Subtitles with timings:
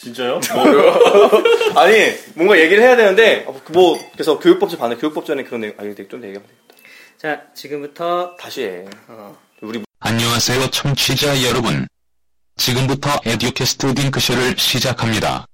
[0.00, 0.40] 진짜요?
[1.76, 1.94] 아니
[2.34, 6.42] 뭔가 얘기를 해야 되는데 어, 뭐 그래서 교육법제 반대 교육법전에 그런 내용 아니 좀 얘기하면
[6.42, 6.74] 되겠다.
[7.18, 8.86] 자, 지금부터 다시 해.
[9.08, 11.86] 어, 우리 안녕하세요 청취자 여러분.
[12.56, 15.46] 지금부터 에듀캐스트 딩크쇼를 시작합니다.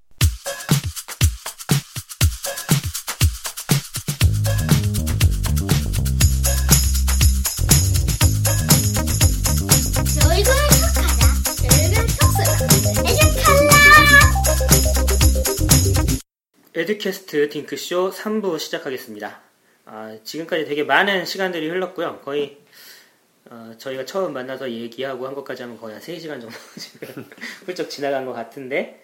[16.87, 19.41] 에듀캐스트 딩크쇼 3부 시작하겠습니다.
[19.87, 22.21] 아, 지금까지 되게 많은 시간들이 흘렀고요.
[22.25, 22.59] 거의
[23.51, 27.29] 어, 저희가 처음 만나서 얘기하고 한 것까지 하면 거의 한 3시간 정도 지금
[27.65, 29.03] 훌쩍 지나간 것 같은데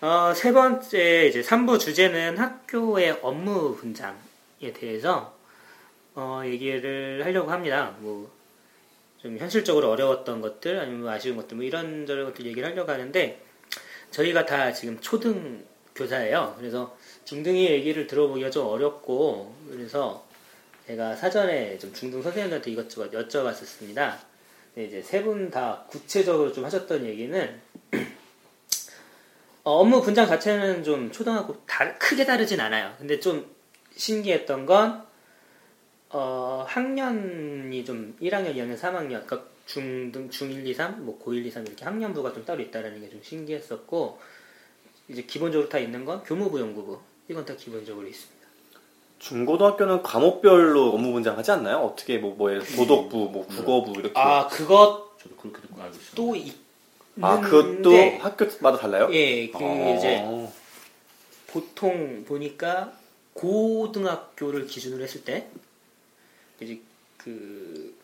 [0.00, 5.38] 어, 세 번째 이제 3부 주제는 학교의 업무 분장에 대해서
[6.16, 7.96] 어, 얘기를 하려고 합니다.
[8.00, 8.40] 뭐
[9.22, 13.38] 좀 현실적으로 어려웠던 것들 아니면 뭐 아쉬운 것들 뭐 이런저런 것들 얘기를 하려고 하는데
[14.10, 15.62] 저희가 다 지금 초등
[15.94, 16.54] 교사예요.
[16.58, 16.96] 그래서
[17.30, 20.26] 중등이 얘기를 들어보기가 좀 어렵고 그래서
[20.88, 24.16] 제가 사전에 좀 중등 선생님들한테 이것저것 여쭤봤었습니다.
[24.76, 27.60] 이제 세 분 다 구체적으로 좀 하셨던 얘기는
[29.62, 32.96] 어, 업무 분장 자체는 좀 초등하고 다, 크게 다르진 않아요.
[32.98, 33.48] 근데 좀
[33.94, 35.06] 신기했던 건
[36.08, 41.64] 어, 학년이 좀 1학년, 2학년, 3학년, 그러니까 중등, 중1, 2, 3, 뭐 고1, 2, 3
[41.64, 44.18] 이렇게 학년부가 좀 따로 있다는 게 좀 신기했었고
[45.06, 46.98] 이제 기본적으로 다 있는 건 교무부, 연구부
[47.30, 48.48] 이건 다 기본적으로 있습니다.
[49.20, 51.76] 중고등학교는 과목별로 업무 분장하지 않나요?
[51.76, 54.18] 어떻게 뭐 뭐에 도덕부, 뭐 국어부 이렇게.
[54.18, 56.34] 아 그것도 저도 그렇게 듣고 알고 있어요.
[56.34, 56.58] 있는데
[57.20, 59.08] 아, 그것도 학교마다 달라요?
[59.12, 59.94] 예, 그 아.
[59.96, 60.24] 이제
[61.46, 62.94] 보통 보니까
[63.34, 65.46] 고등학교를 기준으로 했을 때
[66.60, 66.80] 이제
[67.16, 67.94] 그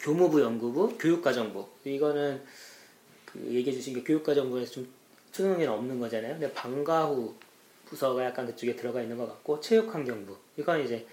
[0.00, 2.42] 교무부, 연구부, 교육과정부 이거는
[3.24, 4.88] 그 얘기해 주신 게 교육과정부에서 좀
[5.30, 6.32] 초등학교는 없는 거잖아요.
[6.32, 7.36] 근데 방과 후
[7.86, 11.06] 부서가 약간 그쪽에 들어가 있는 것 같고 체육환경부 이건 이제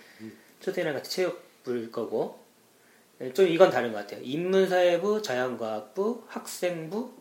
[0.60, 2.40] 초등이랑 같이 체육부일 거고
[3.20, 4.22] 네, 좀 이건 다른 것 같아요.
[4.24, 7.12] 인문사회부, 자연과학부, 학생부,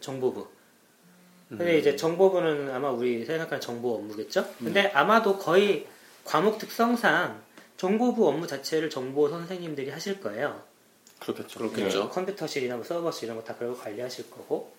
[0.00, 0.46] 정보부.
[1.48, 4.46] 근데 이제 정보부는 아마 우리 생각하는 정보 업무겠죠?
[4.58, 5.86] 근데 아마도 거의
[6.24, 7.42] 과목 특성상
[7.76, 10.62] 정보부 업무 자체를 정보 선생님들이 하실 거예요.
[11.18, 11.58] 그렇겠죠.
[11.58, 12.04] 그렇겠죠.
[12.04, 14.72] 네, 컴퓨터실이나 뭐 서버실 이런 거 다 그런 거 관리하실 거고,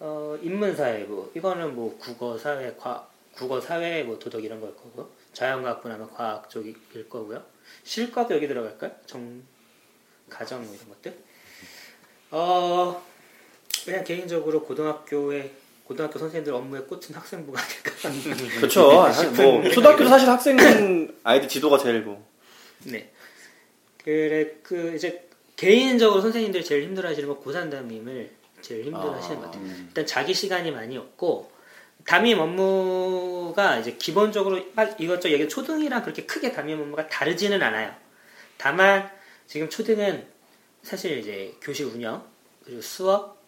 [0.00, 5.96] 어, 인문사회부 이거는 뭐 국어, 사회, 과 국어, 사회, 뭐 도덕 이런 걸 거고, 자연과학부는
[5.96, 6.74] 아마 과학 쪽일
[7.08, 7.42] 거고요.
[7.84, 8.90] 실과도 여기 들어갈까요?
[9.06, 9.42] 정,
[10.28, 11.16] 가정 뭐 이런 것들.
[12.30, 13.02] 어,
[13.84, 15.52] 그냥 개인적으로 고등학교에
[15.84, 17.60] 고등학교 선생님들 업무에 꽂힌 학생부가
[18.04, 18.60] 아닐까.
[18.60, 18.90] 그렇죠.
[19.36, 22.26] 뭐 초등학교도 사실 학생 아이들 지도가 제일 뭐.
[22.84, 23.10] 네.
[24.04, 28.30] 그래 그 이제 개인적으로 선생님들이 제일 힘들어하시는 건 고3 담임을
[28.60, 29.64] 제일 힘들어하시는 것 같아요.
[29.88, 31.50] 일단 자기 시간이 많이 없고
[32.04, 37.94] 담임 업무가 이제 기본적으로 아, 이것저것 얘기 초등이랑 그렇게 크게 담임 업무가 다르지는 않아요.
[38.56, 39.10] 다만
[39.46, 40.26] 지금 초등은
[40.82, 42.24] 사실 이제 교실 운영
[42.64, 43.38] 그리고 수업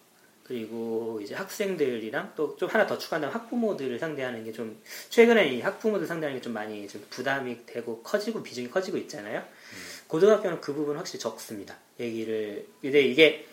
[0.44, 6.06] 그리고 이제 학생들이랑 또 좀 하나 더 추가한다면 학부모들을 상대하는 게 좀 최근에 이 학부모들
[6.06, 9.44] 상대하는 게 좀 많이 좀 부담이 되고 커지고 비중이 커지고 있잖아요.
[10.09, 11.77] 고등학교는 그 부분 확실히 적습니다.
[12.00, 13.47] 얘기를 근데 이게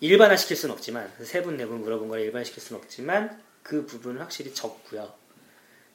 [0.00, 3.86] 일반화 시킬 수는 없지만 세 분 네 분 물어본 걸 일반화 시킬 수는 없지만 그
[3.86, 5.12] 부분은 확실히 적고요.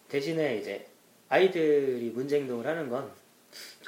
[0.10, 0.88] 대신에 이제
[1.30, 3.12] 아이들이 문제 행동을 하는 건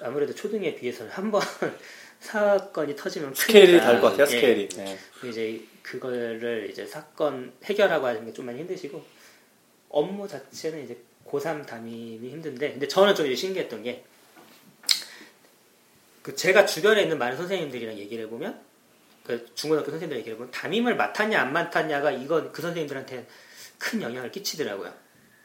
[0.01, 1.41] 아무래도 초등에 비해서는 한 번
[2.21, 3.79] 사건이 터지면 스케일이.
[3.79, 4.23] 다를 것 같아요.
[4.23, 4.25] 예.
[4.29, 4.69] 스케일이.
[4.69, 4.97] 네.
[5.27, 9.03] 이제 그거를 이제 사건 해결하고 하는 게 좀 많이 힘드시고
[9.89, 14.03] 업무 자체는 이제 고3 담임이 힘든데 근데 저는 좀 이제 신기했던 게
[16.21, 18.59] 그 제가 주변에 있는 많은 선생님들이랑 얘기를 해보면
[19.23, 23.27] 그 중고등학교 선생님들 얘기를 해보면 담임을 맡았냐 안 맡았냐가 이건 그 선생님들한테
[23.77, 24.93] 큰 영향을 끼치더라고요.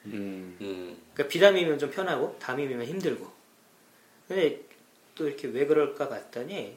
[0.07, 0.57] 음.
[0.61, 0.99] 음.
[1.13, 3.31] 그러니까 비담임이면 좀 편하고 담임이면 힘들고.
[4.29, 4.61] 근데
[5.15, 6.77] 또 이렇게 왜 그럴까 봤더니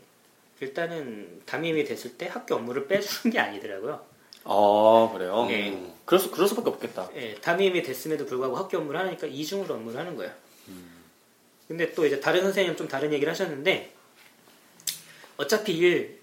[0.59, 4.05] 일단은 담임이 됐을 때 학교 업무를 빼주는 게 아니더라고요.
[4.43, 5.47] 아 그래요.
[5.49, 5.77] 예.
[6.05, 7.09] 그럴 수 그럴 수밖에 없겠다.
[7.15, 10.33] 예, 담임이 됐음에도 불구하고 학교 업무를 하니까 이중으로 업무를 하는 거예요.
[11.67, 13.93] 근데 또 이제 다른 선생님 좀 다른 얘기를 하셨는데
[15.37, 16.18] 어차피 일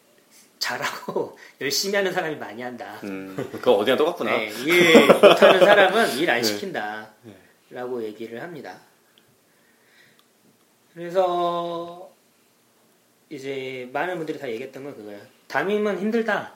[0.58, 2.98] 잘하고 열심히 하는 사람이 많이 한다.
[3.04, 3.34] 음.
[3.52, 4.36] 그거 어디나 똑같구나.
[4.36, 6.42] 네, 일 못하는 사람은 일안 네.
[6.42, 7.10] 시킨다.
[7.70, 8.78] 라고 얘기를 합니다.
[10.94, 12.10] 그래서
[13.28, 15.20] 이제 많은 분들이 다 얘기했던 건 그거예요.
[15.48, 16.54] 담임은 힘들다.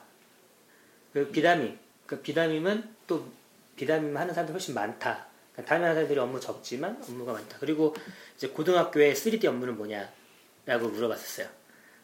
[1.13, 1.77] 그 비담임.
[2.05, 3.27] 그 비담임은 또
[3.75, 5.27] 비담임 하는 사람들이 훨씬 많다.
[5.51, 7.57] 그러니까 담임 하는 사람들이 업무 적지만 업무가 많다.
[7.59, 7.95] 그리고
[8.35, 11.47] 이제 고등학교의 3D 업무는 뭐냐라고 물어봤었어요.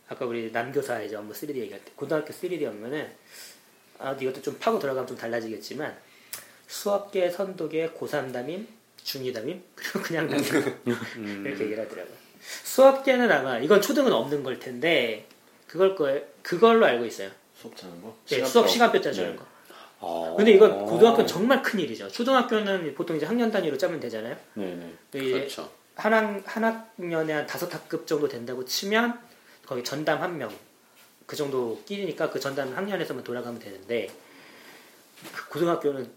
[0.09, 3.09] 아까 우리 남교사 이제 업무 3D 얘기할 때 고등학교 3D 업무는
[3.99, 5.97] 아, 이것도 좀 파고 들어가면 좀 달라지겠지만
[6.67, 8.67] 수업계, 선도계, 고3 담임,
[9.03, 10.77] 중2 담임, 그리고 그냥 담임
[11.17, 11.43] 음.
[11.45, 12.15] 이렇게 얘기를 하더라고요.
[12.63, 15.27] 수업계는 아마 이건 초등은 없는 걸 텐데
[15.67, 17.29] 그걸 거 그걸로 알고 있어요.
[17.55, 18.15] 수업 짜는 거?
[18.27, 18.49] 네, 시간표?
[18.49, 19.35] 수업 시간표 짜주는 네.
[19.35, 19.45] 거.
[19.99, 20.35] 아.
[20.37, 22.07] 근데 이건 고등학교는 정말 큰 일이죠.
[22.09, 24.37] 초등학교는 보통 이제 학년 단위로 짜면 되잖아요.
[24.53, 24.93] 네네.
[25.15, 25.71] 이제 그렇죠.
[25.95, 29.19] 한, 학, 한 학년에 한 다섯 학급 정도 된다고 치면
[29.67, 30.49] 거기 전담 한 명.
[31.25, 34.07] 그 정도 끼니까 그 전담 학년에서만 돌아가면 되는데
[35.33, 36.09] 그 고등학교는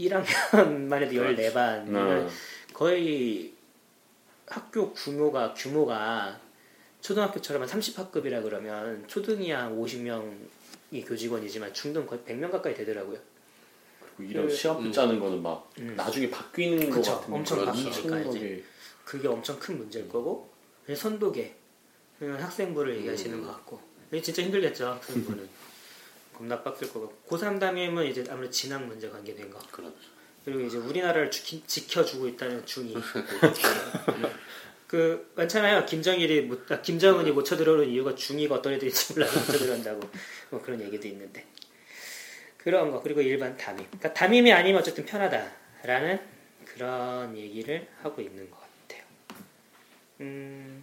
[0.00, 1.84] 1학년만 해도 14반.
[1.84, 2.26] 네.
[2.72, 3.52] 거의
[4.46, 6.40] 학교 규모가 규모가
[7.02, 13.18] 초등학교처럼 한 30학급이라 그러면 초등이 한 50명이 교직원이지만 중등 거의 100명 가까이 되더라고요.
[14.16, 14.92] 그리고 이런 그- 음.
[14.92, 15.94] 짜는 거는 막 음.
[15.94, 17.16] 나중에 바뀌는 거 그쵸.
[17.20, 18.64] 같은 엄청 바뀌니까 엄청나게
[19.04, 20.50] 그게 엄청 큰 문제일 거고
[20.94, 21.54] 선도계
[22.20, 23.80] 학생부를 얘기하시는 것 같고.
[24.10, 25.48] 이게 진짜 힘들겠죠 학생부는.
[26.34, 27.12] 겁나 빡셀 거고.
[27.28, 29.96] 고3 담임은 이제 아무래도 진학 문제 관계된 거 그렇죠.
[30.44, 32.94] 그리고 이제 우리나라를 지키, 지켜 주고 있다는 중이.
[34.86, 35.86] 그 많잖아요.
[35.86, 40.00] 김정일이 못, 아, 김정은이 못 쳐들어오는 이유가 중이가 어떤 애들인지 몰라서 못 쳐들어온다고.
[40.50, 41.46] 뭐 그런 얘기도 있는데.
[42.58, 43.02] 그런 거.
[43.02, 43.84] 그리고 일반 담임.
[43.86, 46.20] 그러니까 담임이 아니면 어쨌든 편하다라는
[46.66, 49.04] 그런 얘기를 하고 있는 것 같아요.
[50.20, 50.73] 음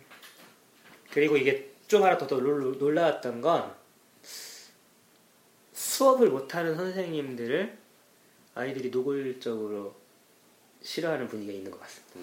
[1.11, 3.73] 그리고 이게 좀 하나 더, 더 놀- 놀라웠던 건
[5.73, 7.77] 수업을 못하는 선생님들을
[8.55, 9.95] 아이들이 노골적으로
[10.81, 12.13] 싫어하는 분위기가 있는 것 같습니다.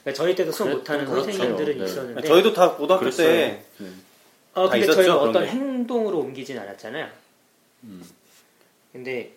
[0.00, 1.24] 그러니까 저희 때도 수업 못하는 그렇죠.
[1.24, 1.84] 선생님들은 네.
[1.84, 3.26] 있었는데, 저희도 다 고등학교 그랬어요.
[3.28, 4.02] 때 음.
[4.54, 5.50] 어, 다 근데 있었죠, 저희가 그런 어떤 게.
[5.50, 7.10] 행동으로 옮기진 않았잖아요.
[7.84, 8.02] 음.
[8.92, 9.32] 근데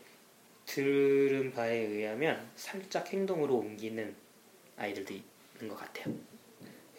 [0.66, 4.16] 들은 바에 의하면 살짝 행동으로 옮기는
[4.78, 6.16] 아이들도 있는 것 같아요.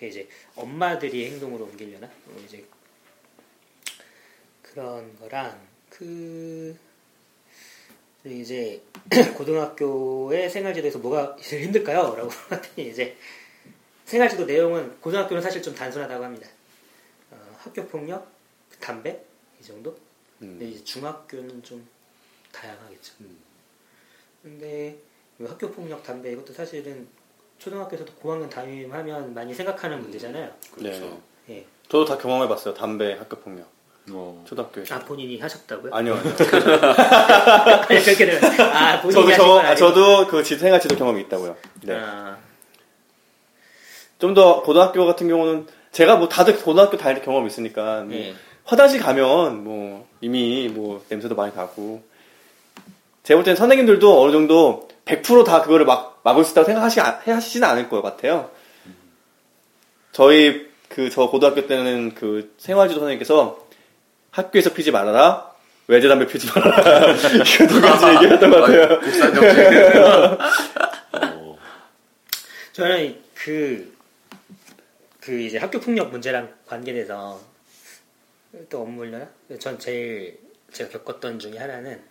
[0.02, 2.10] 이제 엄마들이 행동으로 옮기려나?
[2.24, 2.64] 뭐 이제
[4.62, 6.76] 그런 거랑 그
[8.24, 8.82] 이제
[9.36, 12.14] 고등학교의 생활지도에서 뭐가 제일 힘들까요?
[12.16, 13.16] 라고 하더니 이제
[14.06, 16.48] 생활지도 내용은 고등학교는 사실 좀 단순하다고 합니다.
[17.30, 18.30] 어, 학교 폭력,
[18.80, 19.22] 담배
[19.60, 19.96] 이 정도.
[20.38, 21.86] 근데 이제 중학교는 좀
[22.52, 23.14] 다양하겠죠.
[24.42, 24.98] 근데
[25.40, 27.06] 이 학교 폭력, 담배 이것도 사실은
[27.68, 30.50] 초등학교에서도 고학년 담임하면 많이 생각하는 문제잖아요.
[30.74, 31.18] 그렇죠.
[31.48, 31.64] 예.
[31.88, 32.74] 저도 다 경험해봤어요.
[32.74, 33.66] 담배 학교 폭력
[34.10, 34.44] 어.
[34.46, 34.94] 초등학교에서.
[34.94, 35.94] 아 본인이 하셨다고요?
[35.94, 36.14] 아니요.
[36.14, 36.34] 아니요.
[37.88, 39.78] 아니, 그렇게 되면 아 본인이 저도 하신 경험, 건 아, 아니고.
[39.78, 41.56] 저도 그 지- 생활지도 경험이 있다고요.
[41.82, 41.94] 네.
[41.96, 42.36] 아,
[44.18, 48.34] 좀 더 고등학교 같은 경우는 제가 뭐 다들 고등학교 다닐 때 경험이 있으니까 뭐 예.
[48.64, 52.02] 화장실 가면 뭐 이미 뭐 냄새도 많이 가고
[53.22, 57.88] 제가 볼 때는 선생님들도 어느 정도 100%다 그거를 막 막을 수 있다고 생각하시 하시지는 않을
[57.88, 58.50] 것 같아요.
[60.12, 63.66] 저희 그 저 고등학교 때는 그 생활지도 선생님께서
[64.30, 65.52] 학교에서 피지 말아라
[65.88, 69.00] 외제 담배 피지 말아라 이거 두 가지 얘기했던 것 같아요.
[72.72, 73.96] 저는 그,
[75.20, 77.40] 그 이제 학교 폭력 문제랑 관계돼서
[78.70, 79.28] 또 업무를
[79.60, 80.38] 전 제일
[80.72, 82.02] 제가 겪었던 중에 하나는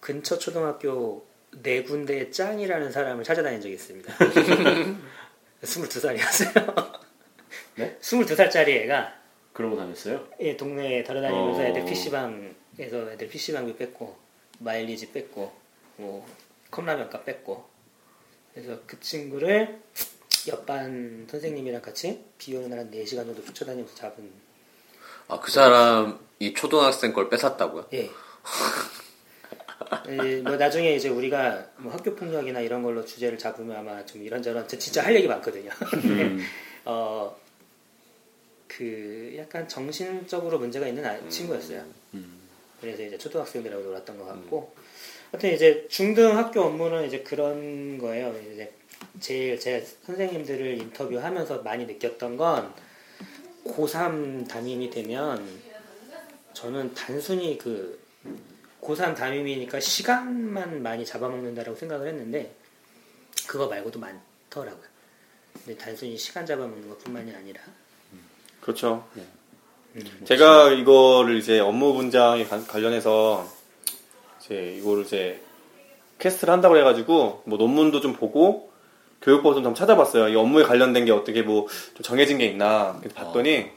[0.00, 1.27] 근처 초등학교
[1.62, 4.14] 네 군데의 짱이라는 사람을 찾아다닌 적이 있습니다.
[5.62, 6.98] 22살이었어요.
[7.76, 7.96] 네?
[8.00, 9.14] 22살짜리 애가
[9.52, 10.26] 그러고 다녔어요?
[10.40, 11.64] 예, 동네에 돌아다니면서 어.
[11.64, 14.16] 애들 PC방에서 애들 PC방비 뺐고
[14.60, 15.52] 마일리지 뺐고
[15.96, 16.26] 뭐
[16.70, 17.68] 컵라면값 뺐고
[18.54, 19.80] 그래서 그 친구를
[20.48, 24.30] 옆반 선생님이랑 같이 비 오는 날 한 4시간 정도 쫓아다니면서 잡은
[25.28, 27.86] 아, 그 사람이 초등학생 걸 뺏었다고요?
[27.92, 28.08] 예.
[30.08, 34.66] 예, 뭐 나중에 이제 우리가 뭐 학교 폭력이나 이런 걸로 주제를 잡으면 아마 좀 이런저런
[34.66, 35.70] 저 진짜 할 얘기 많거든요.
[36.04, 36.40] 음.
[36.84, 37.36] 어,
[38.66, 41.84] 그 약간 정신적으로 문제가 있는 아- 친구였어요.
[42.14, 42.38] 음.
[42.80, 44.72] 그래서 이제 초등학생들하고 놀았던 것 같고,
[45.30, 48.34] 하여튼 이제 중등 학교 업무는 이제 그런 거예요.
[48.52, 48.72] 이제
[49.20, 52.72] 제일 제 선생님들을 인터뷰하면서 많이 느꼈던 건
[53.64, 55.44] 고3 담임이 되면
[56.52, 57.98] 저는 단순히 그
[58.82, 62.54] 고3 담임이니까 시간만 많이 잡아먹는다라고 생각을 했는데
[63.46, 64.84] 그거 말고도 많더라고요.
[65.64, 67.60] 근데 단순히 시간 잡아먹는 것뿐만이 아니라
[68.60, 69.06] 그렇죠.
[69.96, 73.48] 음, 제가 이거를 이제 업무 분장에 관- 관련해서
[74.40, 75.40] 이제 이거를 이제
[76.18, 78.70] 캐스트를 한다고 해가지고 뭐 논문도 좀 보고
[79.22, 80.28] 교육법도 좀 찾아봤어요.
[80.28, 83.70] 이 업무에 관련된 게 어떻게 뭐 좀 정해진 게 있나 봤더니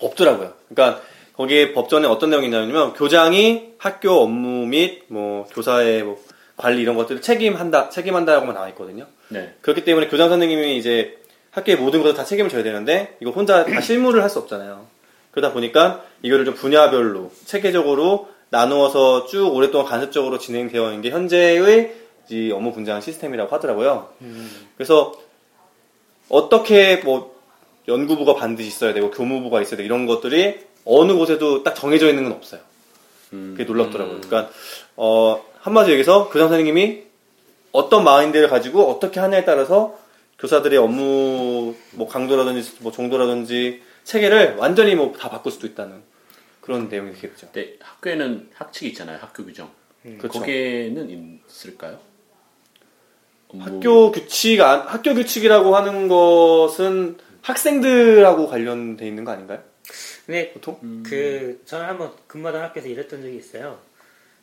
[0.00, 0.54] 없더라고요.
[0.68, 1.02] 그러니까
[1.38, 6.22] 거기에 법전에 어떤 내용이 있냐면 교장이 학교 업무 및 뭐 교사의 뭐
[6.56, 9.06] 관리 이런 것들을 책임한다 책임한다라고만 나와 있거든요.
[9.28, 9.54] 네.
[9.60, 11.16] 그렇기 때문에 교장 선생님이 이제
[11.52, 14.86] 학교의 모든 것을 다 책임을 져야 되는데 이거 혼자 다 실무를 할 수 없잖아요.
[15.30, 21.94] 그러다 보니까 이거를 좀 분야별로 체계적으로 나누어서 쭉 오랫동안 간접적으로 진행되어 있는 게 현재의
[22.28, 24.10] 가지 업무 분장 시스템이라고 하더라고요.
[24.20, 24.68] 음.
[24.76, 25.14] 그래서
[26.28, 27.38] 어떻게 뭐
[27.88, 32.32] 연구부가 반드시 있어야 되고 교무부가 있어야 되고 이런 것들이 어느 곳에도 딱 정해져 있는 건
[32.32, 32.60] 없어요.
[33.34, 33.54] 음.
[33.56, 34.20] 그게 놀랍더라고요.
[34.22, 34.50] 그러니까
[34.96, 37.02] 어, 한마디로 얘기해서 교장 선생님이
[37.72, 39.98] 어떤 마인드를 가지고 어떻게 하냐에 따라서
[40.38, 46.02] 교사들의 업무 뭐 강도라든지 뭐 정도라든지 체계를 완전히 뭐 다 바꿀 수도 있다는
[46.62, 47.48] 그런 내용이 되겠죠.
[47.52, 49.18] 근데 학교에는 학칙이 있잖아요.
[49.20, 49.70] 학교 규정.
[50.02, 50.38] 그렇죠.
[50.40, 51.98] 거기에는 있을까요?
[53.48, 59.60] 업무- 학교 규칙 안- 학교 규칙이라고 하는 것은 학생들하고 관련돼 있는 거 아닌가요?
[60.28, 60.78] 근데 보통?
[61.02, 63.80] 그 저는 한번 근무하던 학교에서 일했던 적이 있어요.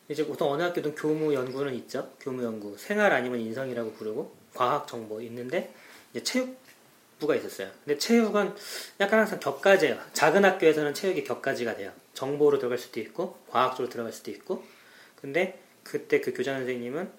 [0.09, 2.11] 이제 보통 어느 학교든 교무 연구는 있죠.
[2.19, 5.71] 교무 연구, 생활 아니면 인성이라고 부르고 과학 정보 있는데
[6.11, 7.69] 이제 체육부가 있었어요.
[7.83, 8.55] 근데 체육은
[8.99, 9.99] 약간 항상 격가제예요.
[10.13, 11.91] 작은 학교에서는 체육이 격가지가 돼요.
[12.15, 14.63] 정보로 들어갈 수도 있고 과학 쪽으로 들어갈 수도 있고.
[15.21, 17.11] 근데 그때 그 교장 선생님은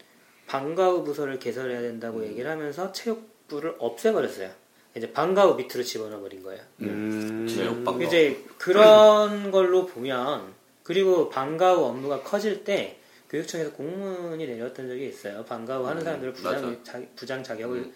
[0.49, 4.51] 방과후 부서를 개설해야 된다고 얘기를 하면서 체육부를 없애버렸어요.
[4.97, 6.63] 이제 방과후 밑으로 집어넣어 버린 거예요.
[6.81, 8.05] 음, 방과.
[8.05, 12.99] 이제 그런 걸로 보면 그리고 방과후 업무가 커질 때
[13.29, 15.45] 교육청에서 공문이 내렸던 적이 있어요.
[15.45, 16.85] 방과후 하는 음, 사람들을 부장.
[16.85, 17.95] 자, 부장 자격을 음.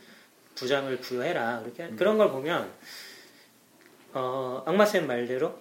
[0.57, 1.61] 부장을 부여해라.
[1.62, 2.71] 그렇게 그런 걸 보면
[4.12, 5.59] 어, 악마 쌤 말대로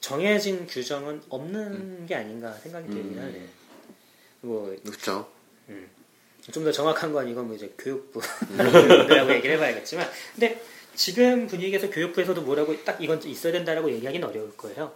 [0.00, 3.22] 정해진 규정은 없는 게 아닌가 생각이 들긴 음.
[3.22, 3.48] 하네.
[4.42, 5.28] 뭐 그렇죠.
[6.52, 10.60] 좀 더 정확한 건 이건 뭐 이제 교육부 분들하고 얘기를 해봐야겠지만 근데
[10.94, 14.92] 지금 분위기에서 교육부에서도 뭐라고 딱 이건 있어야 된다라고 얘기하기는 어려울 거예요.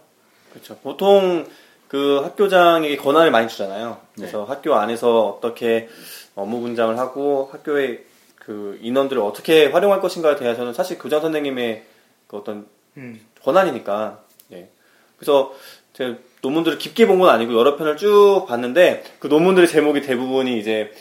[0.51, 0.77] 그렇죠.
[0.83, 1.47] 보통
[1.87, 3.99] 그 학교장에게 권한을 많이 주잖아요.
[4.15, 4.45] 그래서 네.
[4.47, 5.87] 학교 안에서 어떻게
[6.35, 8.03] 업무 분장을 하고 학교의
[8.35, 11.83] 그 인원들을 어떻게 활용할 것인가에 대해서는 사실 교장 선생님의
[12.27, 13.19] 그 어떤 음.
[13.43, 14.23] 권한이니까.
[14.51, 14.69] 예.
[15.17, 15.53] 그래서
[15.93, 20.93] 제가 논문들을 깊게 본 건 아니고 여러 편을 쭉 봤는데 그 논문들의 제목이 대부분이 이제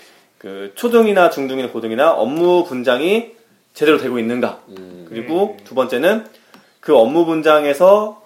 [0.44, 3.32] 그 초등이나 중등이나 고등이나 업무 분장이
[3.72, 4.60] 제대로 되고 있는가.
[4.68, 5.06] 음.
[5.08, 6.26] 그리고 두 번째는
[6.80, 8.22] 그 업무 분장에서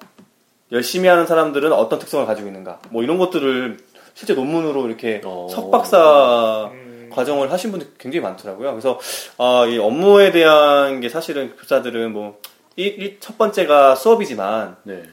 [0.73, 2.81] 열심히 하는 사람들은 어떤 특성을 가지고 있는가.
[2.91, 3.79] 뭐 이런 것들을
[4.15, 5.47] 실제 논문으로 이렇게 어.
[5.49, 7.09] 석박사 음.
[7.13, 8.73] 과정을 하신 분들 굉장히 많더라고요.
[8.73, 8.99] 그래서
[9.39, 15.05] 아, 이 업무에 대한 게 사실은 교사들은 뭐첫 번째가 수업이지만 네.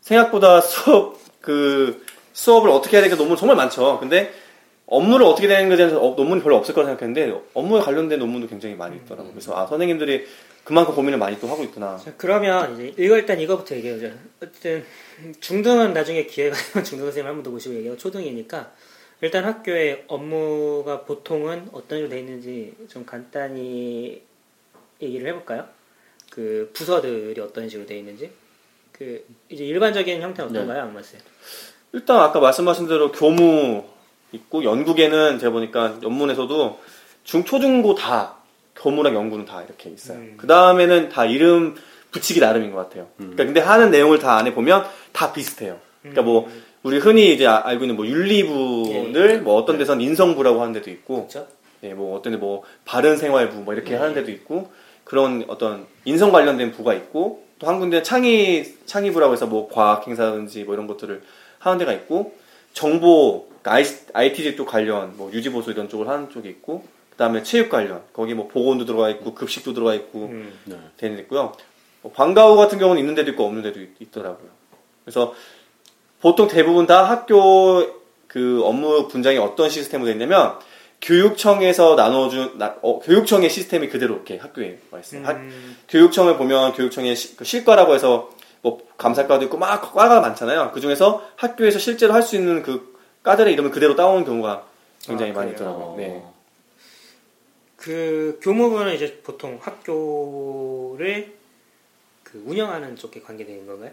[0.00, 3.98] 생각보다 수업 그 수업을 어떻게 해야 될까 논문 정말 많죠.
[3.98, 4.32] 근데
[4.86, 8.74] 업무를 어떻게 되는 것에 대해서 어, 논문이 별로 없을 거라 생각했는데 업무에 관련된 논문도 굉장히
[8.76, 9.32] 많이 있더라고요.
[9.32, 10.26] 그래서 아 선생님들이
[10.64, 11.96] 그만큼 고민을 많이 또 하고 있구나.
[11.96, 14.12] 자, 그러면 이제 이거 일단 이거부터 얘기해보자.
[14.42, 14.84] 어쨌든
[15.40, 18.72] 중등은 나중에 기회가 되면 중등 선생님 한 번 더 모시고 얘기하고 초등이니까
[19.22, 24.22] 일단 학교의 업무가 보통은 어떤 식으로 돼 있는지 좀 간단히
[25.00, 25.66] 얘기를 해볼까요?
[26.30, 28.30] 그 부서들이 어떤 식으로 돼 있는지
[28.92, 31.18] 그 이제 일반적인 형태는 어떤가요, 악마 쌤?
[31.92, 33.84] 일단 아까 말씀하신 대로 교무
[34.36, 36.78] 있고 연구계는 제가 보니까 연문에서도
[37.24, 38.36] 중, 초, 중고 다
[38.76, 40.18] 교무랑 연구는 다 이렇게 있어요.
[40.18, 40.34] 음.
[40.36, 41.74] 그 다음에는 다 이름
[42.10, 43.08] 붙이기 나름인 것 같아요.
[43.16, 45.78] 그러니까 근데 하는 내용을 다 안에 보면 다 비슷해요.
[46.02, 46.48] 그러니까 뭐
[46.82, 49.36] 우리 흔히 이제 아- 알고 있는 뭐 윤리부를 예.
[49.38, 51.48] 뭐 어떤 데선 인성부라고 하는 데도 있고, 그렇죠?
[51.82, 54.70] 예, 뭐 어떤 데뭐 바른 생활부 뭐 이렇게 하는 데도 있고
[55.04, 60.64] 그런 어떤 인성 관련된 부가 있고 또 한 군데 창의 창의부라고 해서 뭐 과학 행사든지
[60.64, 61.22] 뭐 이런 것들을
[61.58, 62.34] 하는 데가 있고
[62.80, 67.70] 정보 그러니까 IT 쪽 관련 뭐 유지보수 이런 쪽을 하는 쪽이 있고 그 다음에 체육
[67.70, 70.52] 관련 거기 뭐 보건도 들어가 있고 급식도 들어가 있고 음.
[70.64, 70.76] 네.
[70.98, 71.52] 되는 데 있고요.
[72.02, 74.48] 뭐 방과후 같은 경우는 있는 데도 있고 없는 데도 있, 더라고요
[75.04, 75.34] 그래서
[76.20, 77.86] 보통 대부분 다 학교
[78.28, 80.58] 그 업무 분장이 어떤 시스템으로 있냐면
[81.00, 85.24] 교육청에서 나눠준 나- 어, 교육청의 시스템이 그대로 이렇게 학교에 와 있어요.
[85.24, 85.76] 학- 음.
[85.88, 88.30] 교육청을 보면 교육청의 시- 그 실과라고 해서
[88.66, 90.72] 뭐 감사과도 있고 막 과가 많잖아요.
[90.72, 94.66] 그 중에서 학교에서 실제로 할 수 있는 그 과들의 이름을 그대로 따오는 경우가
[95.02, 95.52] 굉장히 아, 많이?
[95.52, 95.94] 있더라고요.
[95.96, 96.22] 네.
[97.76, 101.36] 그 교무부는 이제 보통 학교를
[102.24, 103.92] 그 운영하는 쪽에 관계되는 건가요?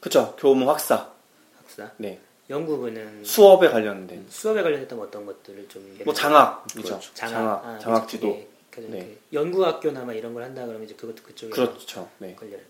[0.00, 0.34] 그쵸.
[0.38, 1.10] 교무 학사.
[1.58, 1.90] 학사.
[1.98, 2.18] 네.
[2.48, 4.24] 연구부는 수업에 관련된.
[4.30, 6.82] 수업에 관련했던 어떤 것들을 좀 뭐 장학이죠.
[6.82, 7.10] 그렇죠.
[7.14, 7.32] 장학.
[7.34, 8.46] 장학, 아, 장학 그게 지도.
[8.70, 9.00] 가장 네.
[9.00, 12.08] 그 연구학교나 막 이런 걸 한다 그러면 이제 그것도 그쪽에 그렇죠.
[12.18, 12.34] 네.
[12.38, 12.60] 관련.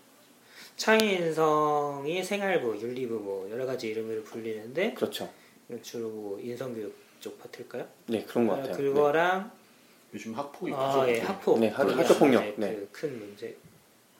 [0.77, 5.29] 창의인성이 생활부, 윤리부 뭐 여러 가지 이름으로 불리는데 그렇죠.
[5.81, 7.85] 주로 뭐 인성교육 쪽 파트일까요?
[8.05, 8.73] 네, 그런 것 같아요.
[8.73, 9.51] 아, 그거랑
[10.13, 11.59] 요즘 학폭이 아, 예, 학폭.
[11.59, 12.41] 네, 학- 그게 학교폭력.
[12.41, 12.75] 하나의 네.
[12.91, 13.57] 그큰 문제.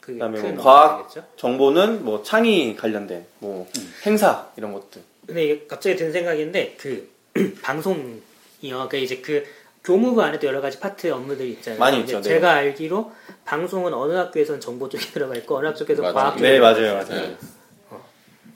[0.02, 0.98] 그다음에 큰뭐 과학.
[0.98, 1.22] 문제겠죠?
[1.22, 1.28] 네.
[1.38, 3.70] 정보는 뭐 창의 관련된 뭐
[4.06, 5.02] 행사 이런 것들.
[5.26, 7.10] 근데 갑자기 든 생각인데 그
[7.62, 8.22] 방송
[8.62, 8.76] 이요.
[8.90, 9.46] 그러니까 이제 그
[9.88, 11.80] 교무부 안에도 여러 가지 파트 업무들이 있잖아요.
[11.80, 12.22] 많이 있죠, 네.
[12.24, 13.10] 제가 알기로
[13.46, 16.14] 방송은 어느 학교에서는 정보 쪽에 들어가 있고 어느 학교 쪽에서 맞아요.
[16.14, 16.94] 과학 쪽에 네, 들어가 맞아요.
[17.08, 17.38] 맞아요.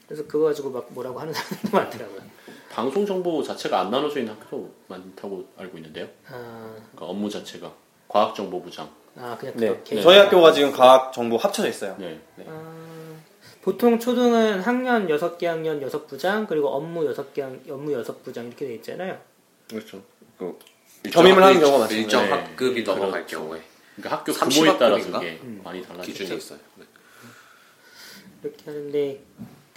[0.06, 2.20] 그래서 그거 가지고 막 뭐라고 하는 사람도 많더라고요.
[2.70, 6.06] 방송 정보 자체가 안 나눠져 있는 학교도 많다고 알고 있는데요.
[6.28, 7.72] 아, 그러니까 업무 자체가
[8.10, 8.90] 과학 정보부장.
[9.18, 9.68] 아 그냥 네.
[9.70, 10.02] 그렇게.
[10.02, 11.96] 저희 학교가 지금 과학 정보 합쳐져 있어요.
[11.98, 12.20] 네.
[12.46, 12.74] 아,
[13.62, 19.18] 보통 초등은 학년 6개 학년 6부장 그리고 업무 6개 학- 업무 6부장 이렇게 돼 있잖아요.
[19.70, 20.02] 그렇죠.
[20.38, 20.58] 그
[21.10, 21.96] 겸임을 하는 경우가 많죠.
[21.96, 22.30] 일정 네.
[22.32, 23.40] 학급이 넘어갈 그렇죠.
[23.40, 23.62] 경우에
[23.96, 25.24] 그러니까 학교 30 규모에 따라서?
[25.24, 26.18] 이게 많이 달라지죠.
[26.20, 26.60] 기준이 있어요.
[26.76, 26.86] 네.
[28.44, 29.20] 이렇게 하는데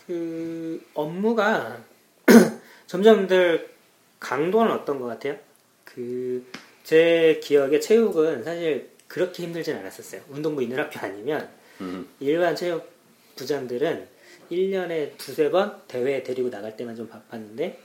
[0.06, 1.80] 그 업무가
[2.86, 3.74] 점점들
[4.20, 5.36] 강도는 어떤 것 같아요?
[5.84, 6.44] 그
[6.84, 10.20] 제 기억에 체육은 사실 그렇게 힘들진 않았었어요.
[10.28, 11.48] 운동부 있는 학교 아니면
[11.80, 12.08] 음.
[12.20, 12.92] 일반 체육
[13.36, 14.06] 부장들은
[14.52, 17.80] 1년에 두세 번 대회에 데리고 나갈 때만 좀 바빴는데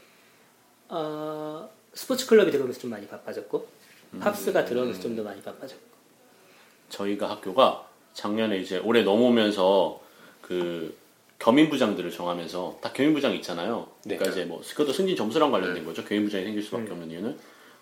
[0.89, 3.67] 어, 스포츠 클럽이 들어오면서 좀 많이 바빠졌고
[4.19, 5.83] 팝스가 들어오면서 좀 더 많이 바빠졌고
[6.89, 10.01] 저희가 학교가 작년에 이제 올해 넘어오면서
[10.41, 10.97] 그
[11.39, 13.87] 겸임부장들을 정하면서 다 겸임부장 있잖아요.
[14.03, 16.03] 그러니까 이제 뭐 그것도 승진 점수랑 관련된 거죠.
[16.03, 17.37] 겸임부장이 생길 수밖에 없는 이유는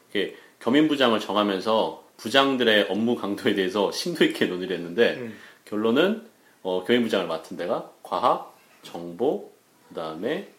[0.10, 5.38] 이게 겸임부장을 정하면서 부장들의 업무 강도에 대해서 심도 있게 논의를 했는데 음.
[5.66, 6.28] 결론은
[6.64, 9.52] 어, 겸임부장을 맡은 데가 과학, 정보,
[9.90, 10.50] 그다음에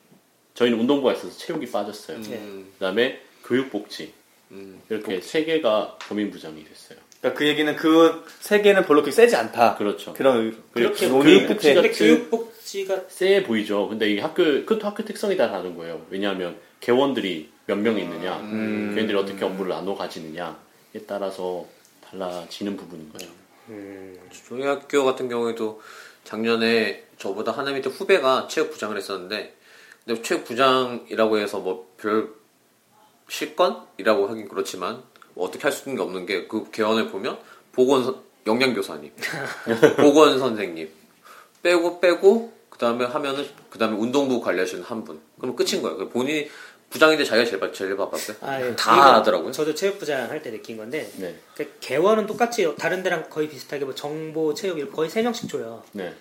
[0.54, 2.16] 저희는 운동부가 있어서 체육이 빠졌어요.
[2.18, 4.12] 음, 그다음에 교육복지
[4.50, 4.80] 음.
[4.88, 6.98] 이렇게 세 개가 겸임부장이 됐어요.
[7.20, 9.76] 그러니까 그 얘기는 그 세 개는 별로 그렇게 세지 않다.
[9.76, 10.12] 그렇죠.
[10.14, 13.88] 그런 그렇게 논의 교육복지가- 교육복지가 세 보이죠.
[13.88, 16.06] 근데 이게 학교 그것도 학교 특성이 다 다른 거예요.
[16.10, 18.92] 왜냐하면 개원들이 몇명 있느냐, 음.
[18.94, 20.54] 개원들이 어떻게 업무를 나눠 가지느냐에
[21.06, 21.66] 따라서
[22.04, 23.26] 달라지는 부분인 거죠.
[24.48, 25.82] 저희 학교 같은 경우에도
[26.24, 29.54] 작년에 저보다 하나 밑에 후배가 체육부장을 했었는데
[30.06, 32.30] 근데 체육부장이라고 해서 뭐 별
[33.28, 35.02] 실권이라고 하긴 그렇지만
[35.34, 37.38] 뭐 어떻게 할 수 있는 게 없는 게 그 개원을 보면
[37.72, 38.16] 보건
[38.46, 39.12] 영양교사님,
[39.98, 40.90] 보건 선생님
[41.62, 45.20] 빼고 빼고 그 다음에 하면은 그 다음에 운동부 관리하시는 한 분.
[45.38, 45.96] 그럼 끝인 거예요.
[45.98, 46.48] 그 본인이
[46.90, 48.36] 부장인데 자기가 제일, 바- 제일 바빴어요.
[48.40, 48.74] 아, 예.
[48.74, 49.52] 다 하더라고요.
[49.52, 53.94] 저도 체육부장 할 때 느낀 건데 네, 그 개원은 똑같이 다른 데랑 거의 비슷하게 뭐
[53.94, 55.82] 정보, 체육 이렇게 거의 세 명씩 줘요.
[55.92, 56.14] 네,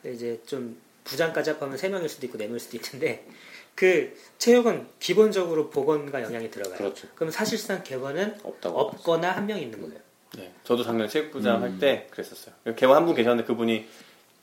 [0.00, 3.26] 근데 이제 좀 부장까지 합하면 세 명일 수도 있고 네 명일 수도 있는데
[3.74, 6.76] 그 체육은 기본적으로 보건과 영향이 들어가요.
[6.78, 7.08] 그렇죠.
[7.14, 8.78] 그럼 사실상 개원은 없다고.
[8.78, 9.98] 없거나 한 명 있는 거예요.
[10.36, 12.54] 네, 저도 작년에 체육부장 할때 그랬었어요.
[12.76, 13.86] 개원 한 분 계셨는데 그분이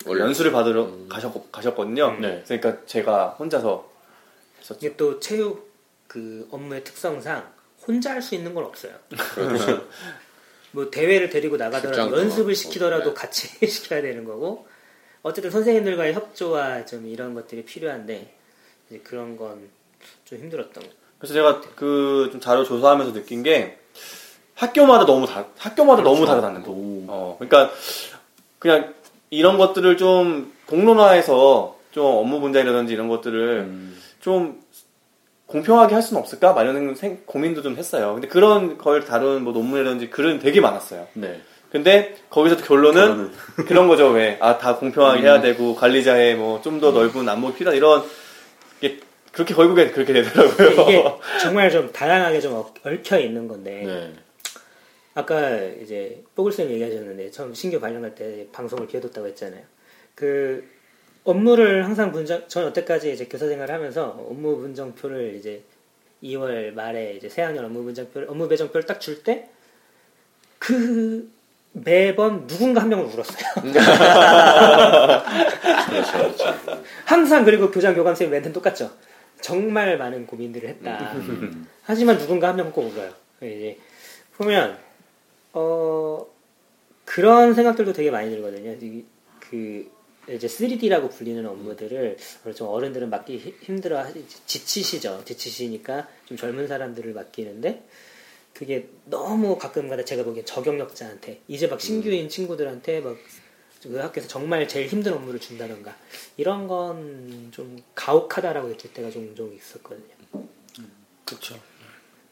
[0.05, 2.17] 원래- 연수를 받으러 가셨, 가셨거든요.
[2.19, 2.43] 네.
[2.47, 3.89] 그러니까 제가 혼자서
[4.59, 4.79] 했었죠.
[4.85, 5.69] 이게 또 체육
[6.07, 7.51] 그 업무의 특성상
[7.87, 8.93] 혼자 할 수 있는 건 없어요.
[9.35, 9.87] 그렇죠.
[10.71, 13.13] 뭐 대회를 데리고 나가더라도 연습을 시키더라도 네.
[13.15, 14.67] 같이 시켜야 되는 거고
[15.23, 18.35] 어쨌든 선생님들과의 협조와 좀 이런 것들이 필요한데
[18.97, 19.67] 그런 건
[20.25, 20.89] 좀 힘들었던 거.
[21.17, 23.77] 그래서 제가 그 좀 자료 조사하면서 느낀 게
[24.55, 26.71] 학교마다 너무 다 학교마다 너무 다르다는 거.
[26.71, 27.73] 어, 그러니까
[28.59, 28.93] 그냥
[29.29, 34.61] 이런 것들을 좀 공론화해서 좀 업무 분야라든지 이런 것들을 음, 좀
[35.47, 36.53] 공평하게 할 수는 없을까?
[36.53, 38.13] 막 이런 생- 고민도 좀 했어요.
[38.13, 41.07] 근데 그런 걸 다룬 뭐 논문이라든지 글은 되게 많았어요.
[41.13, 43.31] 네, 근데 거기서 결론은
[43.67, 44.09] 그런 거죠.
[44.09, 44.37] 왜?
[44.41, 47.77] 아, 다 공평하게 해야 되고 관리자의 뭐 좀더 넓은 안목이 필요하다.
[47.77, 48.03] 이런
[48.81, 48.99] 게
[49.31, 50.69] 그렇게 결국에 그렇게 되더라고요.
[50.89, 51.03] 이게
[51.41, 54.13] 정말 좀 다양하게 좀 얽- 얽혀 있는 건데 네,
[55.13, 59.61] 아까 이제 뽀글쌤 얘기하셨는데 처음 신규 발령할 때 방송을 비워뒀다고 했잖아요.
[60.15, 60.67] 그
[61.23, 65.61] 업무를 항상 분정 전 여태까지 이제 교사 생활을 하면서 업무 분정표를 이제
[66.23, 69.47] 2월 말에 이제 새학년 업무 분정표를 업무 배정표를 딱 줄 때
[70.57, 71.29] 그
[71.83, 73.53] 매번 누군가 한 명을 울었어요.
[75.89, 76.83] 그렇죠, 그렇죠.
[77.05, 78.91] 항상 그리고 교장 교감쌤 멘트는 똑같죠.
[79.41, 81.13] 정말 많은 고민들을 했다.
[81.83, 83.11] 하지만 누군가 한 명은 꼭 울어요.
[83.41, 83.77] 이제
[84.37, 84.77] 보면
[85.53, 86.25] 어
[87.05, 88.71] 그런 생각들도 되게 많이 들거든요.
[88.81, 89.05] 이-
[89.39, 89.89] 그
[90.29, 92.17] 이제 3D라고 불리는 업무들을
[92.55, 94.05] 좀 어른들은 맡기 히- 힘들어
[94.45, 95.23] 지치시죠.
[95.25, 97.83] 지치시니까 좀 젊은 사람들을 맡기는데
[98.59, 103.15] 그게 너무 가끔가다 제가 보기엔 저경력자한테 이제 막 신규인 친구들한테 막
[103.81, 105.95] 그 학교에서 정말 제일 힘든 업무를 준다던가
[106.35, 110.03] 이런 건 좀 가혹하다라고 느낄 때가 종종 있었거든요.
[111.23, 111.57] 그렇죠.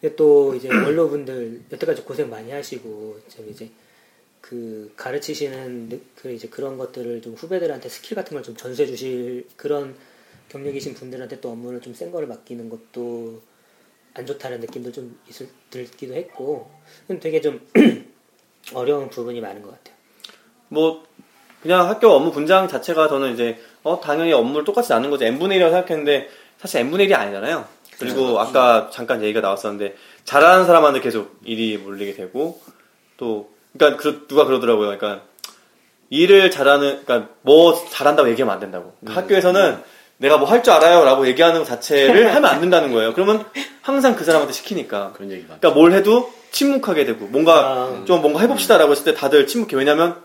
[0.01, 3.69] 근데 또 이제 원로분들 여태까지 고생 많이 하시고 좀 이제
[4.41, 9.47] 그 가르치시는 느- 그 이제 그런 것들을 좀 후배들한테 스킬 같은 걸 좀 전수해 주실
[9.55, 9.95] 그런
[10.49, 13.41] 경력이신 분들한테 또 업무를 좀 센 거를 맡기는 것도
[14.17, 16.71] 안 좋다는 느낌도 좀 있을 들기도 했고
[17.21, 17.62] 되게 좀
[18.73, 19.95] 어려운 부분이 많은 것 같아요.
[20.69, 21.03] 뭐
[21.62, 25.71] 그냥 학교 업무 분장 자체가 저는 이제 어 당연히 업무를 똑같이 나눈 거지 n분의 1이라고
[25.71, 27.65] 생각했는데 사실 n분의 1이 아니잖아요.
[27.99, 32.60] 그리고 아까 잠깐 얘기가 나왔었는데 잘하는 사람한테 계속 일이 몰리게 되고
[33.17, 34.97] 또 그러니까 그- 누가 그러더라고요.
[34.97, 35.25] 그러니까
[36.10, 38.93] 일을 잘하는 그러니까 뭐 잘한다고 얘기하면 안 된다고.
[38.99, 39.84] 그러니까 학교에서는
[40.17, 43.13] 내가 뭐 할 줄 알아요 라고 얘기하는 것 자체를 하면 안 된다는 거예요.
[43.13, 43.45] 그러면
[43.82, 45.13] 항상 그 사람한테 시키니까.
[45.13, 45.43] 그런 얘기.
[45.43, 48.03] 그러니까 뭘 해도 침묵하게 되고 뭔가 아.
[48.06, 49.75] 좀 뭔가 해봅시다 라고 했을 때 다들 침묵해.
[49.75, 50.15] 왜냐면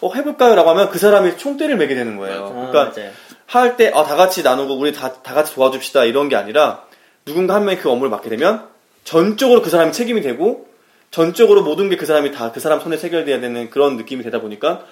[0.00, 2.46] 어 해볼까요 라고 하면 그 사람이 총대를 매게 되는 거예요.
[2.46, 3.12] 아, 그러니까.
[3.46, 6.84] 할 때 아, 다 같이 나누고 우리 다, 다 같이 도와줍시다 이런 게 아니라
[7.26, 8.66] 누군가 한 명이 그 업무를 맡게 되면
[9.04, 10.66] 전적으로 그 사람이 책임이 되고
[11.10, 14.86] 전적으로 모든 게 그 사람이 다 그 사람 손에 체결돼야 되는 그런 느낌이 되다 보니까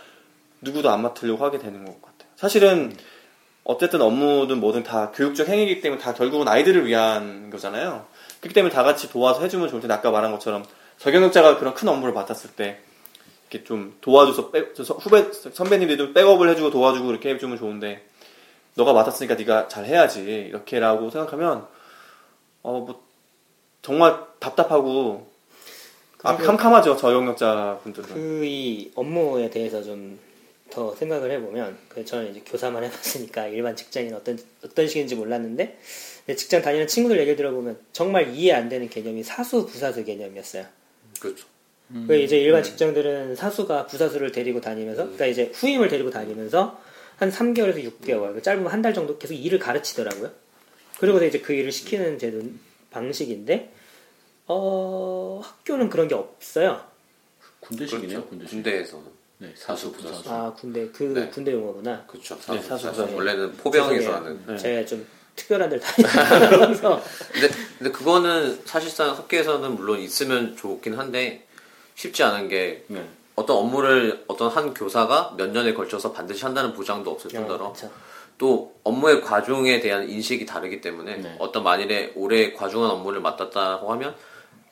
[0.60, 2.28] 누구도 안 맡으려고 하게 되는 것 같아요.
[2.36, 2.92] 사실은
[3.64, 8.06] 어쨌든 업무든 뭐든 다 교육적 행위이기 때문에 다 결국은 아이들을 위한 거잖아요.
[8.40, 10.64] 그렇기 때문에 다 같이 도와서 해주면 좋을 텐데 아까 말한 것처럼
[10.98, 12.78] 저경력자가 그런 큰 업무를 맡았을 때
[13.50, 14.50] 이렇게 좀 도와줘서
[14.84, 18.06] 서- 후배 선배님들이 좀 백업을 해주고 도와주고 이렇게 해주면 좋은데
[18.74, 21.66] 너가 맡았으니까 네가 잘 해야지 이렇게라고 생각하면
[22.62, 23.02] 어 뭐
[23.82, 25.26] 정말 답답하고
[26.22, 30.18] 아, 캄캄하죠 저경력자 분들은 그 이 업무에 대해서 좀
[30.70, 35.78] 더 생각을 해보면 그 저는 이제 교사만 해봤으니까 일반 직장인 어떤 어떤 식인지 몰랐는데
[36.36, 40.64] 직장 다니는 친구들 얘기를 들어보면 정말 이해 안 되는 개념이 사수 부사수 개념이었어요.
[41.20, 41.46] 그렇죠.
[42.06, 46.80] 그 이제 일반 직장들은 사수가 부사수를 데리고 다니면서 그러니까 이제 후임을 데리고 다니면서
[47.16, 50.30] 한 3개월에서 6개월 짧으면 한 달 정도 계속 일을 가르치더라고요.
[51.00, 52.42] 그리고 이제 그 일을 시키는 제도
[52.90, 53.72] 방식인데
[54.46, 56.84] 어 학교는 그런 게 없어요.
[57.60, 58.24] 군대식이네요.
[58.26, 58.50] 군대식.
[58.54, 60.30] 군대에서는 네, 사수 부사수.
[60.30, 61.26] 아 군대 그 네.
[61.28, 62.04] 군대 용어구나.
[62.06, 62.34] 그렇죠.
[62.36, 63.00] 네, 사수, 사수, 사수.
[63.00, 63.16] 사수.
[63.16, 64.14] 원래는 포병에서.
[64.16, 64.38] 하는.
[64.46, 64.56] 네.
[64.58, 67.00] 제가 좀 특별한 데를 다니면서
[67.32, 67.48] 근데,
[67.78, 71.46] 근데 그거는 사실상 학교에서는 물론 있으면 좋긴 한데
[71.94, 73.02] 쉽지 않은 게 네.
[73.34, 77.90] 어떤 업무를 어떤 한 교사가 몇 년에 걸쳐서 반드시 한다는 보장도 없을 뿐더러 그쵸.
[78.36, 81.36] 또 업무의 과중에 대한 인식이 다르기 때문에 네.
[81.38, 84.14] 어떤 만일에 올해 과중한 업무를 맡았다고 하면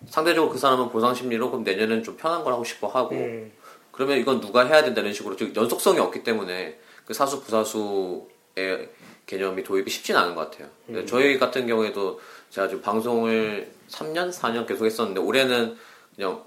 [0.07, 3.51] 상대적으로 그 사람은 보상 심리로 그럼 내년에는 좀 편한 걸 하고 싶어 하고 음.
[3.99, 8.89] 그러면 이건 누가 해야 된다는 식으로 즉 연속성이 없기 때문에 그 사수 부사수의
[9.27, 10.69] 개념이 도입이 쉽지는 않은 것 같아요.
[10.87, 15.77] 근데 저희 같은 경우에도 제가 지금 방송을 3년, 4년 계속 했었는데 올해는
[16.15, 16.41] 그냥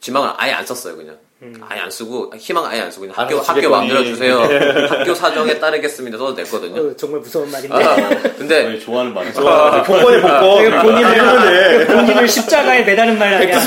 [0.00, 1.16] 지망을 아예 안 썼어요, 그냥.
[1.62, 3.70] 아예 안 쓰고 희망 아예 안 쓰고 그냥 학교 학교.
[3.70, 4.40] 마음대로 주세요.
[4.90, 6.18] 학교 사정에 따르겠습니다.
[6.18, 6.90] 써도 됐거든요.
[6.90, 7.96] 어, 정말 무서운 말인데 아,
[8.36, 9.40] 근데 좋아하는 말이죠.
[9.86, 11.86] 복권에 복권 이거 본인을 네.
[11.88, 13.58] 본인을 십자가에 매다는 말 아니야?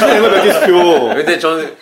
[1.16, 1.76] 근데 저는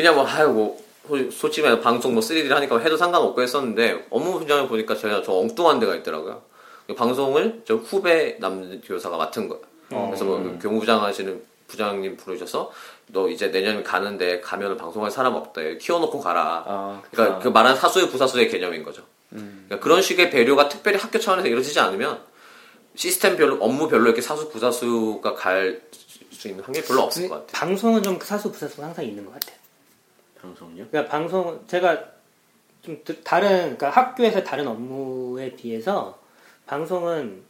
[0.00, 4.38] 그냥 뭐 아유 뭐 소- 솔직히 말해 방송 뭐 3D를 하니까 해도 상관없고 했었는데 업무
[4.38, 6.42] 분장을 보니까 제가 저 엉뚱한 데가 있더라고요.
[6.96, 9.62] 방송을 저 후배 남 교사가 맡은 거예요.
[10.08, 12.70] 그래서 뭐그 교무부장 하시는 부장님 부르셔서
[13.08, 15.78] 너 이제 내년 가는데 가면은 방송할 사람 없대.
[15.78, 16.64] 키워놓고 가라.
[16.66, 19.02] 아, 그러니까 그 말한 사수의 부사수의 개념인 거죠.
[19.30, 22.20] 그러니까 그런 식의 배려가 특별히 학교 차원에서 이루어지지 않으면
[22.96, 25.82] 시스템별로 업무별로 이렇게 사수 부사수가 갈
[26.32, 27.48] 수 있는 확률이 별로 없을 것 같아요.
[27.52, 29.56] 방송은 좀 사수 부사수가 항상 있는 것 같아요.
[30.40, 30.86] 방송요?
[30.90, 32.04] 그러니까 방송 제가
[32.82, 36.18] 좀 드- 다른 그러니까 학교에서 다른 업무에 비해서
[36.66, 37.42] 방송은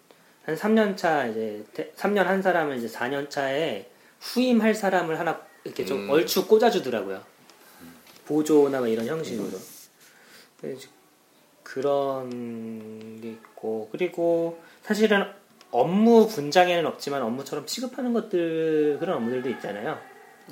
[0.45, 1.65] 한 3년 차 이제
[1.97, 3.89] 3년 한 사람을 이제 4년 차에
[4.21, 6.11] 후임할 사람을 하나 이렇게 좀 음.
[6.11, 7.23] 얼추 꽂아주더라고요.
[8.27, 9.49] 보조나 뭐 이런 형식으로.
[10.61, 10.89] 그래서 이제
[11.63, 15.25] 그런 게 있고 그리고 사실은
[15.71, 19.99] 업무 분장에는 없지만 업무처럼 취급하는 것들 그런 업무들도 있잖아요.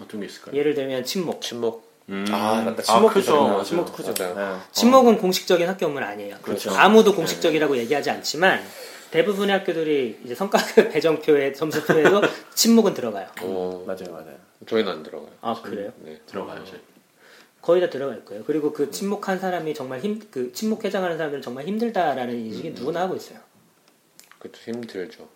[0.00, 0.54] 어떤 게 있을까요?
[0.56, 1.40] 예를 들면 침묵.
[1.40, 1.87] 침묵.
[2.08, 2.24] 음.
[2.30, 3.20] 아 맞다 아, 침묵 크죠.
[3.32, 3.62] 크죠 맞아요.
[3.64, 4.14] 침묵도 크죠.
[4.14, 4.56] 네.
[4.72, 6.36] 침묵은 공식적인 학교 업무는 아니에요.
[6.42, 6.70] 그렇죠.
[6.74, 8.62] 아무도 공식적이라고 얘기하지 않지만
[9.10, 12.22] 대부분의 학교들이 이제 성과급 배정표에 점수표에도
[12.54, 13.28] 침묵은 들어가요.
[13.42, 15.30] 어, 맞아요 맞아요 저희는 안 들어가요.
[15.40, 15.92] 아 그래요?
[15.98, 16.20] 네.
[16.26, 16.80] 들어가요, 저희.
[17.60, 18.44] 거의 다 들어갈 거예요.
[18.46, 23.16] 그리고 그 침묵한 사람이 정말 힘, 그 침묵 회장하는 사람들은 정말 힘들다라는 인식이 누구나 하고
[23.16, 23.38] 있어요.
[24.38, 25.28] 그것도 힘들죠.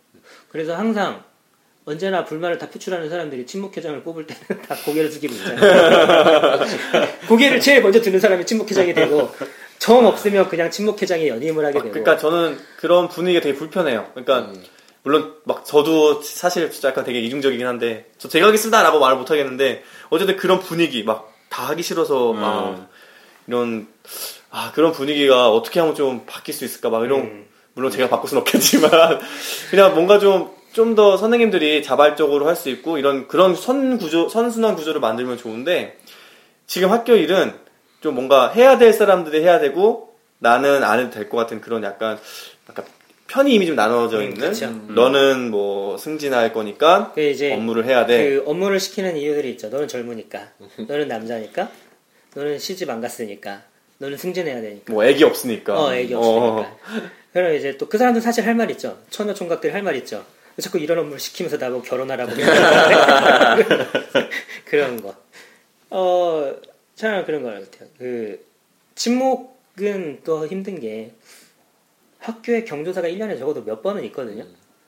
[0.48, 1.24] 그래서 항상
[1.84, 6.60] 언제나 불만을 다 표출하는 사람들이 침묵 회장을 뽑을 때는 다 고개를 숙이고 있잖아요.
[7.28, 9.30] 고개를 제일 먼저 드는 사람이 침묵 회장이 되고
[9.78, 11.90] 정 없으면 그냥 침묵 회장이 연임을 하게 되고.
[11.90, 14.52] 그러니까 저는 그런 분위기가 되게 불편해요 그러니까
[15.02, 20.36] 물론 막 저도 사실 약간 되게 이중적이긴 한데 저 제가 하겠습니다라고 말을 못 하겠는데 어쨌든
[20.36, 22.86] 그런 분위기 막 다 하기 싫어서 막 음.
[23.46, 23.86] 이런
[24.50, 27.46] 아 그런 분위기가 어떻게 하면 좀 바뀔 수 있을까 막 이런 음.
[27.74, 28.90] 물론 제가 바꿀 수는 없겠지만
[29.70, 34.74] 그냥 뭔가 좀 좀 더 선생님들이 자발적으로 할 수 있고 이런 그런 선 구조 선순환
[34.76, 35.98] 구조를 만들면 좋은데
[36.66, 37.52] 지금 학교 일은
[38.00, 42.18] 좀 뭔가 해야 될 사람들이 해야 되고 나는 안 해도 될 것 같은 그런 약간
[42.68, 42.84] 약간
[43.28, 44.70] 편의 이미 좀 나눠져 음, 있는 그쵸.
[44.88, 49.68] 너는 뭐 승진할 거니까 그 이제 업무를 해야 돼 그 업무를 시키는 이유들이 있죠.
[49.70, 50.48] 너는 젊으니까,
[50.88, 51.70] 너는 남자니까,
[52.34, 53.62] 너는 시집 안 갔으니까,
[53.98, 54.92] 너는 승진해야 되니까.
[54.92, 56.76] 뭐 애기 없으니까 어, 애기 없으니까.
[57.32, 58.98] 그럼 이제 또 그 사람들 사실 할 말 있죠.
[59.08, 60.24] 처녀 총각들이 할말 있죠.
[60.60, 62.32] 자꾸 이런 업무를 시키면서 나보고 결혼하라고.
[64.66, 65.14] 그런 거.
[65.90, 66.54] 어,
[66.94, 67.88] 참 그런 거 같아요.
[67.98, 68.44] 그
[68.94, 71.12] 침묵은 또 힘든 게
[72.18, 74.44] 학교에 경조사가 1년에 적어도 몇 번은 있거든요.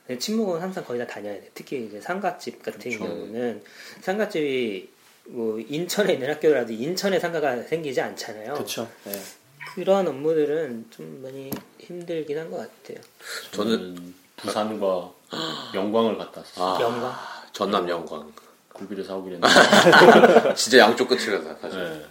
[0.09, 0.19] 음.
[0.19, 1.49] 친목은 항상 거의 다 다녀야 돼.
[1.55, 2.99] 특히 이제 상가집 같은 그렇죠.
[2.99, 3.63] 경우는
[4.01, 4.89] 상가집이
[5.29, 8.53] 뭐 인천에 있는 학교라도 인천에 상가가 생기지 않잖아요.
[8.53, 8.87] 그렇죠.
[9.05, 9.19] 네.
[9.73, 11.49] 그런 업무들은 좀 많이
[11.79, 13.03] 힘들긴 한 것 같아요.
[13.51, 15.11] 저는 저는 부산과
[15.73, 16.43] 영광을 왔어요.
[16.57, 17.13] 아, 영광.
[17.51, 18.31] 전남 영광.
[18.73, 20.53] 굴비를 사오긴 했는데.
[20.55, 21.79] 진짜 양쪽 끝을 가서 사실.
[21.79, 22.05] 네.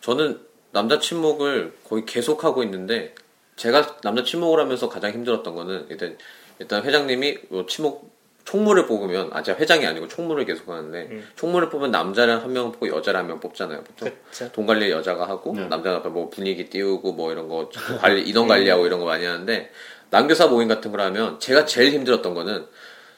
[0.00, 0.40] 저는
[0.72, 3.14] 남자 친목을 거의 계속 하고 있는데
[3.56, 6.16] 제가 남자 친목을 하면서 가장 힘들었던 거는 일단
[6.58, 8.10] 일단 회장님이 뭐 친목
[8.44, 11.28] 총무를 뽑으면 아 제가 회장이 아니고 총무를 계속 하는데 음.
[11.36, 14.10] 총무를 뽑으면 남자를 한 명 뽑고 여자를 한 명 뽑잖아요 보통.
[14.52, 15.66] 돈 관리 여자가 하고 네.
[15.66, 17.68] 남자가 뭐 분위기 띄우고 뭐 이런 거
[18.00, 19.70] 관리 인원 관리하고 이런 거 많이 하는데
[20.10, 22.64] 남교사 모임 같은 걸 하면 제가 제일 힘들었던 거는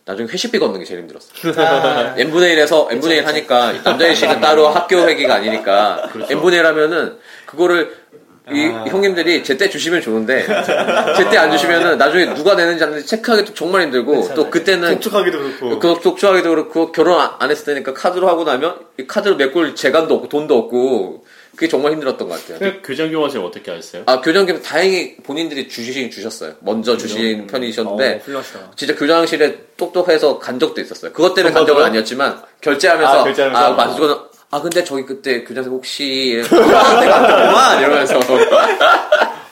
[0.04, 1.52] 나중에 회식비 걷는 게 제일 힘들었어요.
[1.64, 7.18] 아, n분의 1에서 n분의 1 하니까 남자 회식은 따로 학교 회기가 아니니까 n분의 1 하면은
[7.46, 8.02] 그거를
[8.50, 10.44] 이 형님들이 제때 주시면 좋은데
[11.16, 14.50] 제때 안 주시면은 나중에 누가 내는지 안 내는지 체크하기도 정말 힘들고 그렇죠, 또 맞아요.
[14.50, 15.78] 그때는 독촉하기도 그렇고.
[15.78, 20.14] 그 독촉하기도 그렇고 결혼 안- 안 했을 때니까 카드로 하고 나면 이 카드로 메꿀 재간도
[20.16, 21.21] 없고 돈도 없고
[21.54, 22.58] 그게 정말 힘들었던 것 같아요.
[22.58, 24.04] 그 교장 교과서에 어떻게 하셨어요?
[24.06, 26.54] 아 교장님 다행히 본인들이 주시긴 주셨어요.
[26.60, 28.72] 먼저 주신 편이셨는데 어, 훌륭하시다.
[28.74, 31.12] 진짜 교장실에 똑똑해서 간 적도 있었어요.
[31.12, 33.60] 그것 때문에 간 적은 아니었지만 결제하면서 아, 결제하면서?
[33.60, 38.20] 아, 아 근데 저기 그때 교장님 혹시 아, 안됐구만 이러면서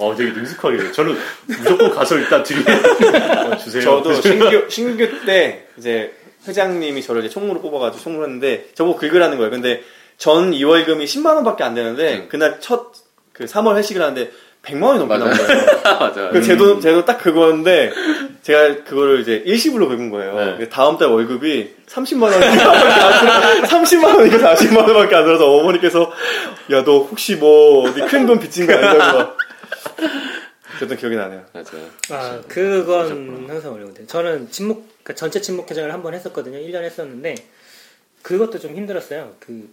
[0.00, 0.92] 어, 되게 능숙하게.
[0.92, 3.82] 저는 무조건 가서 일단 드리 어, 주세요.
[3.82, 6.12] 저도 신규 신규 때 이제
[6.48, 9.50] 회장님이 저를 이제 총무로 뽑아가지고 총무를 했는데 저보고 긁으라는 거예요.
[9.50, 9.82] 근데
[10.20, 12.28] 전 2월금이 10만 원밖에 안 되는데 음.
[12.28, 12.92] 그날 첫
[13.33, 14.30] 그 3월 회식을 하는데
[14.62, 15.30] 100만 원이 넘게 나온.
[15.33, 15.80] 거예요.
[15.98, 16.28] 맞아.
[16.28, 17.90] 그 제도 제도 딱 그거였는데
[18.42, 20.35] 제가 그거를 이제 일시불로 긁은 거예요.
[20.35, 20.44] 네.
[20.52, 22.37] 근데 다음 달 월급이 30만 원이
[23.66, 26.12] 30만 원이고 40만 원밖에 안 들어서 어머니께서
[26.70, 29.30] 야 너 혹시 뭐 어디 큰 돈 빚진 거 아니냐고
[30.76, 31.42] 그랬던 기억이 나네요.
[31.54, 31.87] 맞아요.
[32.11, 34.06] 아, 그건 항상 어려운데.
[34.06, 36.59] 저는 침묵, 그러니까 전체 침묵 회장을 한 번 했었거든요.
[36.59, 37.35] 1년 했었는데,
[38.22, 39.33] 그것도 좀 힘들었어요.
[39.40, 39.68] 그,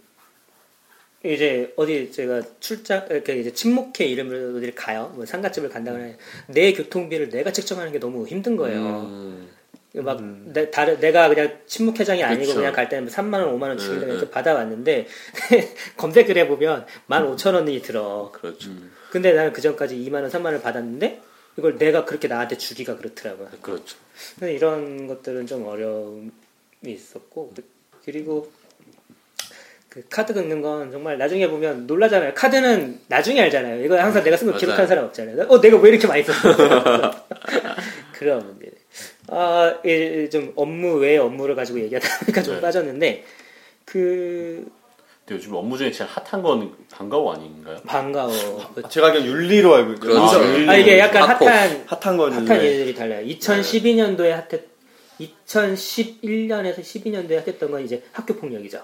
[1.24, 5.12] 이제 어디 제가 출장, 이렇게 이제 침묵회 이름으로 어디를 가요.
[5.16, 6.16] 뭐 상가집을 간다거나 해.
[6.46, 8.80] 내 교통비를 내가 측정하는 게 너무 힘든 거예요.
[9.10, 9.48] 음,
[9.94, 12.54] 막, 내, 다른, 내가 그냥 침묵회장이 아니고 그쵸.
[12.56, 14.30] 그냥 갈 때는 3만 원, 5만 원 주기로 네, 해서 네.
[14.30, 15.06] 받아왔는데,
[15.96, 18.30] 검색을 해보면 15,000원이 들어.
[18.32, 18.70] 그렇죠.
[19.10, 21.20] 근데 나는 그 전까지 2만 원, 3만 원을 받았는데,
[21.56, 23.48] 이걸 내가 그렇게 나한테 주기가 그렇더라고요.
[23.60, 23.96] 그렇죠.
[24.42, 26.30] 이런 것들은 좀 어려움이
[26.84, 27.64] 있었고, 그-
[28.04, 28.52] 그리고
[29.88, 32.34] 그 카드 긁는 건 정말 나중에 보면 놀라잖아요.
[32.34, 33.82] 카드는 나중에 알잖아요.
[33.84, 34.58] 이거 항상 내가 쓴 거.
[34.58, 35.46] 기록하는 사람 없잖아요.
[35.48, 36.54] 어, 내가 왜 이렇게 많이 썼어?
[38.12, 38.70] 그런 문제.
[39.28, 42.60] 아, 예, 좀 업무 외의 업무를 가지고 얘기하다 보니까 좀 네.
[42.60, 43.24] 빠졌는데,
[43.84, 44.66] 그,
[45.24, 47.78] 근데 요즘 업무 중에 제일 핫한 건 반가워 아닌가요?
[47.86, 48.72] 반가워.
[48.74, 50.14] 그- 제가 알기로 윤리로 알고 있거든요.
[50.28, 50.68] 그렇죠.
[50.70, 51.46] 아, 아, 이게 약간 핫포.
[51.46, 52.64] 핫한, 핫한 거는 핫한 네.
[52.72, 53.26] 얘들이 달라요.
[53.26, 54.64] 2012년도에 핫했,
[55.20, 58.82] 2011년에서 12년도에 핫했던 건 이제 학교 폭력이죠.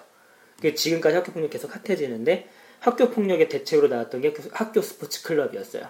[0.60, 2.48] 그 지금까지 학교 폭력 계속 핫해지는데
[2.80, 5.88] 학교 폭력의 대책으로 나왔던 게그 학교 스포츠 클럽이었어요.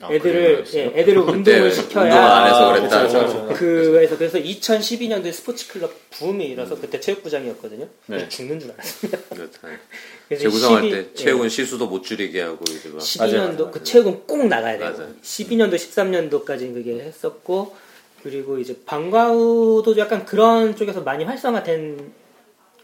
[0.00, 0.64] 아, 애들을?
[0.74, 3.08] 예, 애들을 운동을 시켜야 운동 안 해서 그랬다.
[3.08, 3.54] 그렇죠, 그렇죠.
[3.58, 7.88] 그래서 그래서 2012년도에 스포츠 클럽 붐이 일어서 그때 체육부장이었거든요.
[8.06, 8.28] 그래서 네.
[8.28, 9.18] 죽는 줄 알았습니다.
[9.34, 9.58] 그렇다.
[10.28, 11.14] 그래서 재구성할 12때 예.
[11.14, 14.90] 체육은 실수도 못 줄이게 하고 이제 막 12년도 맞아요, 맞아요, 그 체육은 꼭 나가야 돼요.
[14.92, 15.14] 맞아요.
[15.20, 17.74] 12년도 13년도까지 그게 했었고
[18.22, 22.12] 그리고 이제 방과후도 약간 그런 쪽에서 많이 활성화된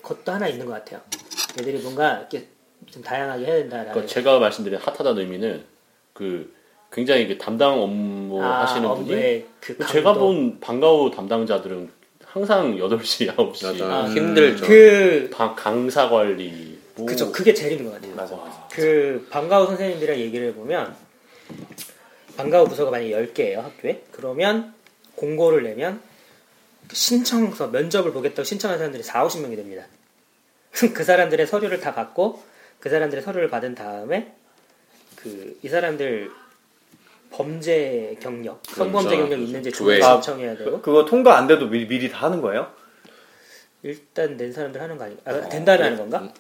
[0.05, 1.01] 것도 하나 있는 것 같아요.
[1.59, 2.47] 애들이 뭔가 이렇게
[2.91, 3.93] 좀 다양하게 해야 된다라는.
[3.93, 5.65] 그러니까 제가 말씀드린 핫하다는 의미는
[6.13, 6.55] 그
[6.93, 10.13] 굉장히 그 담당 업무 아, 하시는 분이 업무의 그 제가.
[10.15, 11.91] 본 반가워 담당자들은
[12.25, 13.85] 항상 8시, 9시 맞아.
[13.87, 14.67] 아, 힘들죠.
[14.67, 18.15] 그 방- 강사 관리 뭐 그쵸 그게 제일 힘든 것 같아요.
[18.15, 18.69] 맞아, 맞아.
[18.71, 20.95] 그 방과후 선생님들이랑 얘기를 해보면
[22.37, 24.75] 방과후 부서가 만약에 10개예요 학교에 그러면
[25.17, 26.14] 공고를 내면 그
[26.93, 29.85] 신청서 면접을 보겠다고 신청한 사람들이 4, 50명이 됩니다
[30.95, 32.43] 그 사람들의 서류를 다 받고
[32.81, 34.35] 그 사람들의 서류를 받은 다음에
[35.17, 36.31] 그 이 사람들
[37.31, 39.23] 범죄 경력 성범죄 그렇죠.
[39.23, 40.01] 경력이 있는지 조회.
[40.01, 42.71] 신청해야 되고 그거 통과 안 돼도 미리, 미리 다 하는 거예요?
[43.83, 46.33] 일단 낸 사람들 하는 거 아닌가 아, 된 다음에 하는 건가?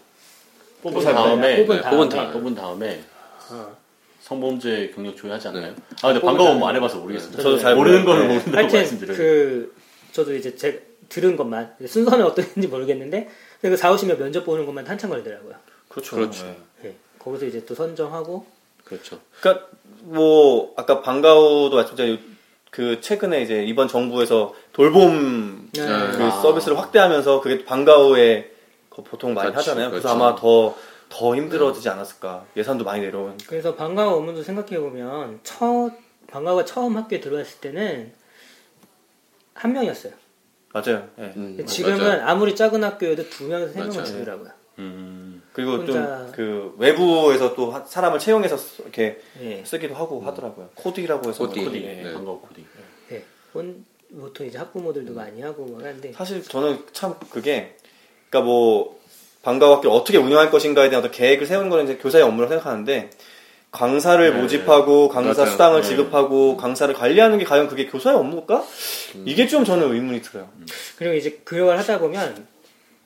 [0.82, 1.96] 뽑은 뽑은 다음에 뽑은 네, 다음에.
[1.96, 3.04] 뽑은 다음에 뽑은 다음에
[3.50, 3.76] 어.
[4.20, 5.74] 성범죄 경력 조회하지 않나요?
[6.02, 6.20] 아 근데.
[6.20, 7.42] 뭐안 해봐서 모르겠습니다.
[7.42, 8.04] 저도 잘 모르는.
[8.04, 8.26] 거는 네.
[8.28, 9.16] 모른다고 하여튼 말씀드려요.
[9.16, 9.73] 그
[10.14, 13.28] 저도 이제 제 들은 것만 순서는 어떤지 모르겠는데
[13.60, 15.54] 그 4, 50명 면접 보는 것만 한참 걸리더라고요.
[15.88, 16.16] 그렇죠.
[16.16, 16.44] 그렇죠.
[16.44, 16.56] 네.
[16.84, 16.94] 예.
[17.18, 18.46] 거기서 이제 또 선정하고
[18.84, 19.18] 그렇죠.
[19.40, 19.66] 그러니까
[20.02, 22.20] 뭐 아까 방과후도 말씀드린
[22.70, 25.82] 그 최근에 이제 이번 정부에서 돌봄 네.
[25.86, 26.30] 그 아.
[26.42, 28.52] 서비스를 확대하면서 그게 방과후에
[28.90, 29.90] 거- 보통 많이 그렇죠, 하잖아요.
[29.90, 30.24] 그래서 그렇죠.
[30.24, 32.46] 아마 더더 힘들어지지 않았을까.
[32.56, 33.36] 예산도 많이 내려온.
[33.48, 35.90] 그래서 방과후 업무도 생각해 보면 첫
[36.28, 38.12] 방과후가 처음 학교에 들어왔을 때는
[39.54, 40.12] 한 명이었어요.
[40.72, 41.08] 맞아요.
[41.18, 41.32] 예.
[41.36, 42.22] 음, 지금은 맞아요.
[42.26, 44.04] 아무리 작은 학교여도 두 명에서 세 맞아요.
[44.04, 44.50] 주더라고요.
[44.80, 49.62] 음, 그리고 혼자- 좀그 외부에서 또 하- 사람을 채용해서 쓰- 이렇게 예.
[49.64, 50.70] 쓰기도 하고 하더라고요.
[50.74, 51.64] 코딩이라고 해서 코딩.
[51.66, 51.82] 코딩.
[51.82, 52.04] 네.
[52.08, 52.12] 예.
[52.12, 52.66] 방과후 코딩.
[53.12, 53.24] 예.
[53.54, 53.84] 혼-
[54.18, 57.76] 보통 이제 학부모들도 많이 하고 막 하는데 사실 저는 참 그게
[58.30, 59.00] 그러니까 뭐
[59.42, 63.10] 방과학교를 어떻게 운영할 것인가에 대한 어떤 계획을 세우는 거는 이제 교사의 업무라고 생각하는데
[63.74, 64.40] 강사를 네.
[64.40, 65.52] 모집하고 강사 맞아요.
[65.52, 65.88] 수당을 네.
[65.88, 68.64] 지급하고 강사를 관리하는 게 과연 그게 교사의 업무일까?
[69.24, 70.48] 이게 좀 저는 의문이 들어요.
[70.96, 72.46] 그리고 이제 교육을 하다 보면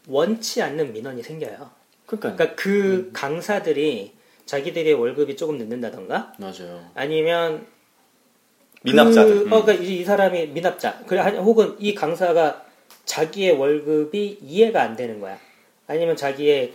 [0.07, 1.71] 원치 않는 민원이 생겨요.
[2.05, 4.13] 그러니까 그러니까 그 강사들이
[4.45, 6.55] 자기들의 월급이 조금 늦는다던가 맞아요.
[6.61, 6.89] 음.
[6.95, 7.67] 아니면
[8.83, 9.45] 미납자들.
[9.49, 11.05] 그, 어, 그러니까 이, 이 사람이 미납자.
[11.07, 12.63] 그래, 아니, 혹은 이 강사가
[13.07, 15.39] 자기의 월급이 이해가 안 되는 거야.
[15.87, 16.75] 아니면 자기의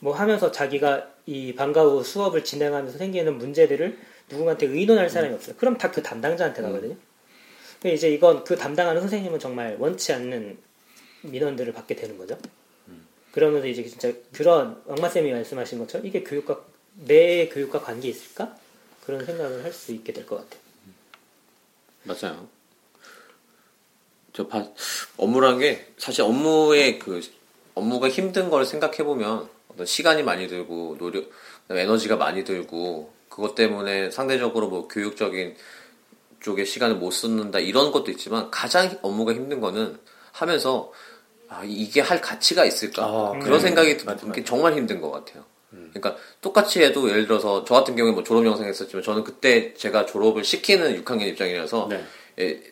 [0.00, 3.98] 뭐 하면서 자기가 이 방과 후 수업을 진행하면서 생기는 문제들을
[4.30, 5.54] 누군가한테 의논할 사람이 없어요.
[5.56, 6.96] 그럼 다 그 담당자한테 가거든요.
[7.80, 10.58] 근데 이제 이건 그 담당하는 선생님은 정말 원치 않는
[11.22, 12.38] 민원들을 받게 되는 거죠.
[13.32, 16.60] 그러면서 이제 진짜 그런 엄마쌤이 말씀하신 것처럼 이게 교육과
[17.06, 18.54] 내 교육과 관계 있을까?
[19.06, 20.60] 그런 생각을 할 수 있게 될 것 같아요.
[22.04, 22.48] 맞아요.
[24.32, 24.68] 저 바-
[25.16, 27.20] 업무란 게 사실 업무의 그
[27.74, 31.30] 업무가 힘든 걸 생각해 보면 어떤 시간이 많이 들고 노력,
[31.70, 35.56] 에너지가 많이 들고 그것 때문에 상대적으로 뭐 교육적인
[36.40, 39.98] 쪽에 시간을 못 쓰는다 이런 것도 있지만 가장 업무가 힘든 거는
[40.32, 40.92] 하면서
[41.48, 43.60] 아, 이게 할 가치가 있을까 아, 그런 음.
[43.60, 44.50] 생각이 맞아, 드는 게 맞아.
[44.50, 45.44] 정말 힘든 것 같아요.
[45.70, 50.04] 그러니까 똑같이 해도 예를 들어서 저 같은 경우에 뭐 졸업 영상 했었지만 저는 그때 제가
[50.06, 52.04] 졸업을 시키는 6학년 입장이라서 네.
[52.38, 52.62] 예,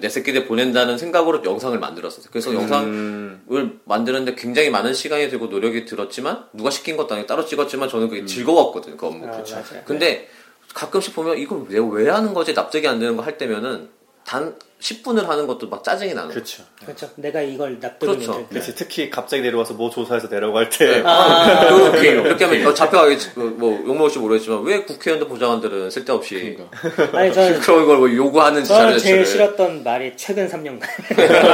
[0.00, 2.26] 내 새끼들 보낸다는 생각으로 영상을 만들었어요.
[2.30, 7.44] 그래서 영상을 음, 만드는데 굉장히 많은 시간이 들고 노력이 들었지만 누가 시킨 것도 아니고 따로
[7.44, 8.96] 찍었지만 저는 그게 즐거웠거든요.
[8.96, 9.24] 그 업무.
[9.26, 9.82] 아, 맞아요.
[9.84, 10.28] 근데
[10.74, 13.88] 가끔씩 보면 이걸 왜, 왜 하는 거지 납득이 안 되는 거 할 때면은
[14.26, 16.34] 단 10분을 하는 것도 막 짜증이 나는 거예요.
[16.34, 16.62] 그렇죠.
[16.84, 17.08] 그렇죠.
[17.16, 18.38] 내가 이걸 납득을 그렇죠.
[18.40, 18.46] 때.
[18.50, 18.74] 그렇지.
[18.74, 24.18] 특히 갑자기 내려와서 뭐 조사해서 내려갈 때 아, 그렇게, 이렇게 하면 어, 잡혀가겠지, 뭐, 욕먹을지
[24.18, 26.64] 모르겠지만, 왜 국회의원들 보좌관들은 쓸데없이 그러니까.
[27.18, 29.26] 아니 저는 그런 걸 뭐 요구하는지 저는 제일 자체를.
[29.26, 30.82] 싫었던 말이 최근 3년간.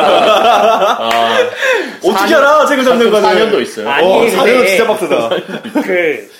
[0.02, 1.38] 아,
[2.02, 2.66] 어떻게 알아?
[2.66, 3.88] 책을 잡는 거는 4년도 있어요.
[3.88, 5.28] 아니, 어, 근데- 4년은 진짜 빡세다.
[5.84, 6.30] 그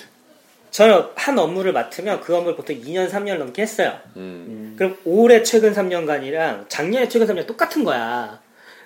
[0.71, 3.99] 저는 한 업무를 맡으면 그 업무를 보통 2년 3년 넘게 했어요.
[4.17, 4.75] 음.
[4.79, 8.41] 그럼 올해 최근 3년간이랑 작년에 최근 3년 똑같은 거야.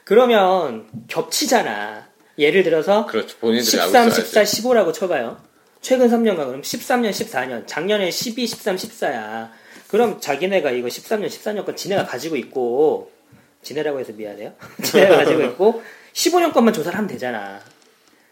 [0.04, 2.08] 그러면 겹치잖아.
[2.38, 3.36] 예를 들어서 그렇죠.
[3.38, 4.62] 본인들이 13, 알고 14, 있어야지.
[4.62, 5.40] 15라고 쳐봐요.
[5.80, 9.50] 최근 3년간 그럼 13년, 14년, 작년에 12, 13, 14야.
[9.88, 13.12] 그럼 자기네가 이거 13년, 14년 건 지네가 가지고 있고
[13.62, 14.54] 지네라고 해서 미안해요.
[14.82, 15.82] 지네가 가지고 있고
[16.14, 17.60] 15년 것만 조사를 하면 되잖아.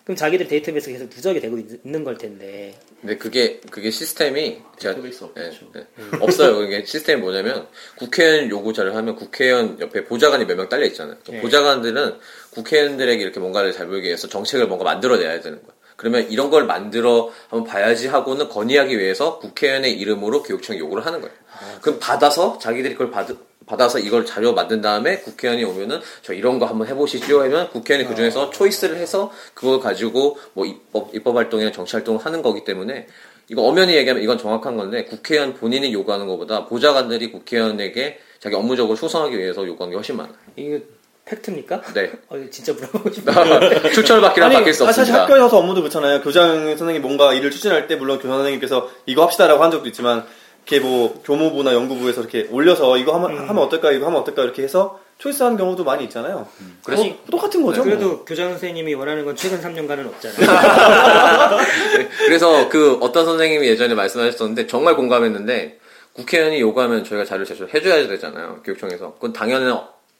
[0.04, 2.74] 그럼 자기들 데이터베이스에 계속 누적이 되고 있- 있는 걸 텐데.
[3.02, 5.40] 근데 그게 그게 시스템이 제가 데이터베이스 없죠.
[5.42, 5.86] 예, 예.
[6.20, 6.56] 없어요.
[6.56, 11.16] 그게 시스템이 뭐냐면 국회의원 요구 자를 하면 국회의원 옆에 보좌관이 몇 명 딸려 있잖아요.
[11.28, 11.40] 네.
[11.40, 12.18] 보좌관들은
[12.52, 15.72] 국회의원들에게 이렇게 뭔가를 잘 보이기 위해서 정책을 뭔가 만들어내야 되는 거야.
[15.96, 21.34] 그러면 이런 걸 만들어 한번 봐야지 하고는 건의하기 위해서 국회의원의 이름으로 교육청 요구를 하는 거예요.
[21.80, 23.28] 그럼 받아서 자기들이 그걸 받,
[23.66, 28.14] 받아서 이걸 자료 만든 다음에 국회의원이 오면은 저 이런 거 한번 해보시죠 하면 국회의원이 그
[28.14, 33.06] 중에서 초이스를 해서 그걸 가지고 뭐 입법, 입법 활동이나 정치 활동을 하는 거기 때문에
[33.48, 39.38] 이거 엄연히 얘기하면 이건 정확한 건데 국회의원 본인이 요구하는 것보다 보좌관들이 국회의원에게 자기 업무적으로 충성하기
[39.38, 40.34] 위해서 요구하는 게 훨씬 많아요.
[40.56, 40.80] 이거
[41.24, 41.82] 팩트입니까?
[41.94, 42.12] 네.
[42.28, 43.90] 어, 이거 진짜 물어보고 싶다.
[43.90, 45.22] 추천을 받기란 바뀔 수 아, 사실 없습니다.
[45.22, 46.20] 학교에서 업무도 그렇잖아요.
[46.22, 50.24] 교장 선생님이 뭔가 일을 추진할 때 물론 교장 선생님께서 이거 합시다라고 한 적도 있지만
[50.66, 53.48] 이렇게 뭐 교무부나 연구부에서 이렇게 올려서 이거 하면, 음.
[53.48, 56.48] 하면 어떨까 이거 하면 어떨까 이렇게 해서 초이스하는 경우도 많이 있잖아요.
[56.84, 57.84] 그래서 어, 똑같은 거죠.
[57.84, 57.84] 뭐.
[57.84, 60.36] 그래도 교장 선생님이 원하는 건 최근 3년간은 없잖아요.
[61.98, 65.78] 네, 그래서 그 어떤 선생님이 예전에 말씀하셨었는데 정말 공감했는데
[66.14, 68.62] 국회의원이 요구하면 저희가 자료를 제출해줘야 되잖아요.
[68.64, 69.14] 교육청에서.
[69.14, 69.72] 그건 당연히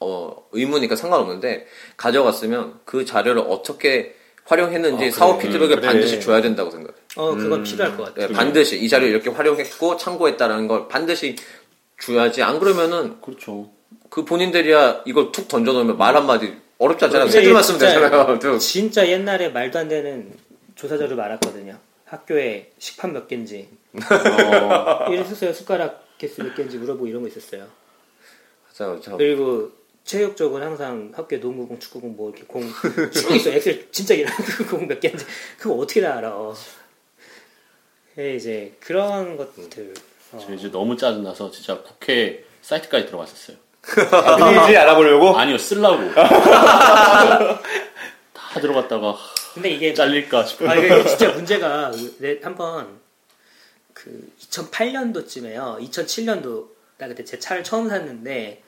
[0.03, 1.65] 어, 의무니까 상관없는데
[1.97, 5.11] 가져갔으면 그 자료를 어떻게 활용했는지 아, 그래.
[5.11, 5.87] 사후 피드백을 그래.
[5.87, 6.97] 반드시 줘야 된다고 생각해요.
[7.15, 7.63] 어, 그건 음.
[7.63, 8.27] 필요할 것 같아요.
[8.27, 11.35] 네, 반드시 이 자료 이렇게 활용했고 참고했다라는 걸 반드시
[12.01, 13.71] 줘야지 안 그러면은 그렇죠.
[14.09, 17.25] 그 본인들이야 이걸 툭 던져놓으면 말 한마디 어렵지 않잖아요.
[17.27, 18.39] 근데 세 줄만 이게 쓰면 되잖아요.
[18.39, 18.59] 툭.
[18.59, 20.33] 진짜 옛날에 말도 안 되는
[20.75, 21.77] 조사 자료 많았거든요.
[22.05, 25.53] 학교에 식판 몇 개인지, 어, 이랬었어요.
[25.53, 27.65] 숟가락 개수 몇 개인지 물어보고 이런 거 있었어요.
[28.77, 28.99] 맞아요.
[29.01, 29.71] 저- 그리고
[30.03, 32.63] 체육 쪽은 항상 학교에 농구공, 축구공 뭐 이렇게 공
[33.11, 33.49] 쭉 있어.
[33.51, 34.29] 엑셀 진짜 길어.
[34.69, 35.25] 공몇 개인지
[35.57, 36.53] 그거 어떻게 다 알아?
[38.19, 39.93] 예, 이제 그런 것들.
[40.33, 40.39] 어.
[40.45, 43.57] 저 이제 너무 짜증나서 진짜 국회 사이트까지 들어갔었어요.
[43.87, 45.35] 어디인지 알아보려고.
[45.37, 46.13] 아니요, 쓰려고.
[47.13, 47.59] 다
[48.59, 49.17] 들어갔다가
[49.53, 50.69] 근데 이게 잘릴까 싶은.
[50.69, 52.99] 아 이게 진짜 문제가 내 한번
[53.93, 55.79] 그 2008년도쯤에요.
[55.89, 58.62] 2007년도 나 그때 제 차를 처음 샀는데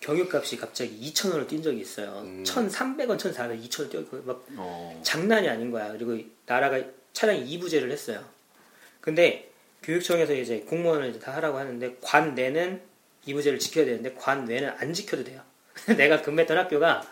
[0.00, 2.22] 경유값이 갑자기 2,000원을 뛴 적이 있어요.
[2.44, 5.00] 1,300원, 1,400원, 2,000원 뛰고 막 어.
[5.02, 5.92] 장난이 아닌 거야.
[5.92, 6.80] 그리고 나라가
[7.12, 8.24] 차량 이부제를 했어요.
[9.00, 9.50] 근데
[9.82, 12.80] 교육청에서 이제 공무원을 이제 다 하라고 하는데 관 내는
[13.26, 15.42] 이부제를 지켜야 되는데 관 외는 안 지켜도 돼요.
[15.96, 17.02] 내가 근무했던 학교가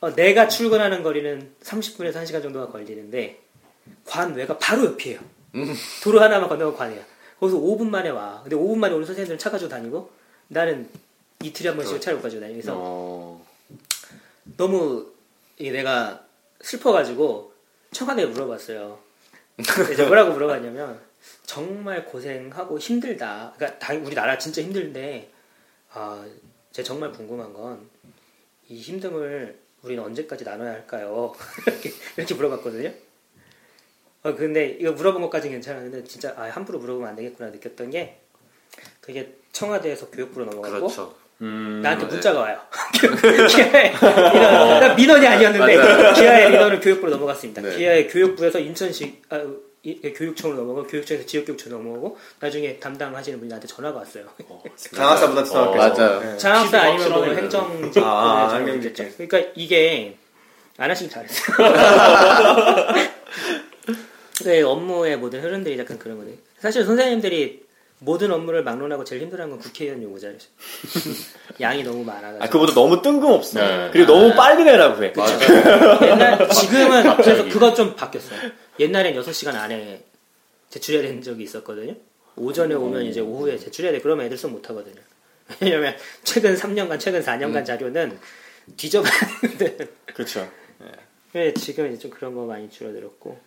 [0.00, 3.40] 어, 내가 출근하는 거리는 30분에서 1시간 정도가 걸리는데
[4.04, 5.20] 관 외가 바로 옆이에요.
[6.02, 7.04] 도로 하나만 건너면 관이야.
[7.38, 8.40] 거기서 5분 만에 와.
[8.42, 10.10] 근데 5분 만에 오는 선생님들은 차 가지고 다니고
[10.48, 10.88] 나는
[11.42, 13.46] 이틀에 한 번씩 차를 가지고 다니면서 어.
[14.56, 15.06] 너무
[15.58, 16.24] 이게 내가
[16.60, 17.52] 슬퍼가지고
[17.92, 18.98] 청와대에 물어봤어요.
[19.92, 21.00] 이제 뭐라고 물어봤냐면
[21.44, 23.52] 정말 고생하고 힘들다.
[23.56, 25.30] 그러니까 다- 우리나라 진짜 힘든데
[25.92, 26.24] 아,
[26.72, 27.90] 제가 정말 궁금한 건
[28.68, 31.34] 이 힘듦을 우리는 언제까지 나눠야 할까요?
[31.66, 32.90] 이렇게, 이렇게 물어봤거든요.
[34.22, 38.20] 어, 근데 이거 물어본 것까지는 괜찮았는데 진짜 아, 함부로 물어보면 안 되겠구나 느꼈던 게
[39.02, 41.14] 그게 청와대에서 교육부로 넘어갔고 그렇죠.
[41.42, 41.80] 음.
[41.82, 42.58] 나한테 문자가 와요.
[43.50, 47.60] 기아의 민원, 나 민원이 아니었는데 기아의 민원을 교육부로 넘어갔습니다.
[47.62, 47.76] 네.
[47.76, 49.42] 기아의 교육부에서 인천시 아,
[49.82, 54.24] 이- 교육청으로 넘어가고 교육청에서 지역교육청으로 넘어가고 나중에 담당하시는 분이 나한테 전화가 왔어요.
[54.76, 56.02] 장학사보다 어, 수학교죠.
[56.02, 56.36] 맞아요.
[56.38, 57.24] 장학사 피부가 아니면 뭐.
[57.34, 58.54] 행정직 아, 아.
[58.54, 58.94] 행정직.
[59.18, 60.16] 그러니까 이게
[60.76, 61.56] 안 하시길 잘했어요.
[64.44, 66.32] 네, 업무의 모든 흐름들이 약간 그런 거네.
[66.60, 67.62] 사실 선생님들이
[68.04, 70.36] 모든 업무를 막론하고 제일 힘들어하는 건 국회의원 요구자예요.
[71.60, 72.44] 양이 너무 많아가지고.
[72.44, 73.60] 아, 그보다 너무 뜬금없어.
[73.60, 73.90] 네.
[73.92, 75.12] 그리고 너무 빨리 내라고 해.
[76.08, 77.38] 옛날 지금은 갑자기.
[77.38, 78.50] 그래서 그것 좀 바뀌었어요.
[78.80, 80.02] 옛날엔 6시간 안에
[80.70, 81.94] 제출해야 되는 적이 있었거든요.
[82.34, 84.00] 오전에 오면 이제 오후에 제출해야 돼.
[84.00, 85.00] 그러면 애들 수업 못 하거든요.
[85.60, 85.94] 왜냐면
[86.24, 88.18] 최근 3년간, 최근 4년간 자료는
[88.76, 89.76] 뒤져봐야 되는데.
[90.12, 90.50] 그렇죠.
[91.34, 93.38] 네, 지금 이제 좀 그런 거 많이 줄어들었고.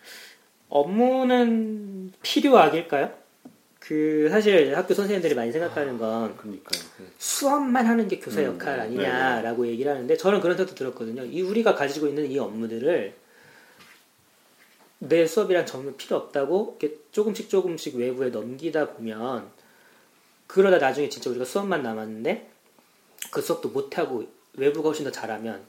[0.68, 3.25] 업무는 필요악일까요?
[3.86, 6.82] 그 사실 학교 선생님들이 많이 생각하는 건 그러니까요.
[7.18, 8.82] 수업만 하는 게 교사 음, 역할 네.
[8.82, 11.24] 아니냐라고 얘기를 하는데 저는 그런 생각도 들었거든요.
[11.24, 13.14] 이 우리가 가지고 있는 이 업무들을
[14.98, 16.80] 내 수업이랑 전혀 필요 없다고
[17.12, 19.48] 조금씩 조금씩 외부에 넘기다 보면
[20.48, 22.50] 그러다 나중에 진짜 우리가 수업만 남았는데
[23.30, 24.24] 그 수업도 못하고
[24.54, 25.62] 외부가 훨씬 더 잘하면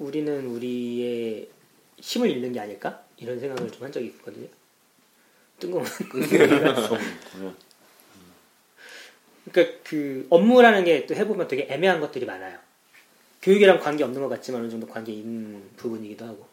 [0.00, 1.48] 우리는 우리의
[1.98, 3.04] 힘을 잃는 게 아닐까?
[3.16, 4.48] 이런 생각을 좀 한 적이 있거든요.
[5.58, 5.90] 뜬금없는.
[9.50, 12.58] 그러니까 그 업무라는 게 또 해보면 되게 애매한 것들이 많아요.
[13.42, 16.46] 교육이랑 관계 없는 것 같지만 어느 정도 관계 있는 부분이기도 하고.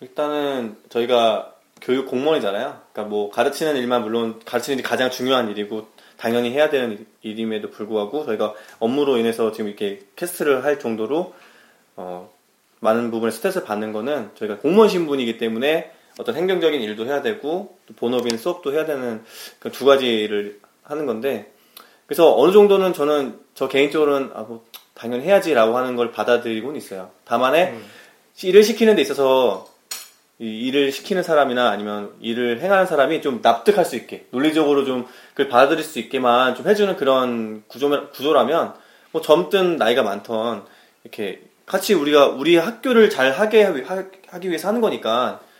[0.00, 2.80] 일단은 저희가 교육 공무원이잖아요.
[2.92, 8.24] 그러니까 뭐 가르치는 일만 물론 가르치는 일이 가장 중요한 일이고 당연히 해야 되는 일임에도 불구하고
[8.24, 11.34] 저희가 업무로 인해서 지금 이렇게 캐스트를 할 정도로
[11.96, 12.32] 어,
[12.80, 17.94] 많은 부분에 스트레스를 받는 거는 저희가 공무원 신분이기 때문에 어떤 행정적인 일도 해야 되고 또
[17.94, 19.22] 본업인 수업도 해야 되는
[19.58, 21.52] 그두 가지를 하는 건데
[22.06, 27.10] 그래서 어느 정도는 저는 저 개인적으로는 아, 뭐 당연히 해야지라고 하는 걸 받아들이고는 있어요.
[27.24, 27.72] 다만에
[28.42, 29.66] 일을 시키는 데 있어서
[30.38, 35.48] 이 일을 시키는 사람이나 아니면 일을 행하는 사람이 좀 납득할 수 있게 논리적으로 좀 그걸
[35.48, 38.74] 받아들일 수 있게만 좀 해주는 그런 구조, 구조라면
[39.12, 40.64] 뭐 젊든 나이가 많던
[41.04, 45.53] 이렇게 같이 우리가 우리 학교를 잘 하게 하- 하기 위해서 하는 거니까 뭐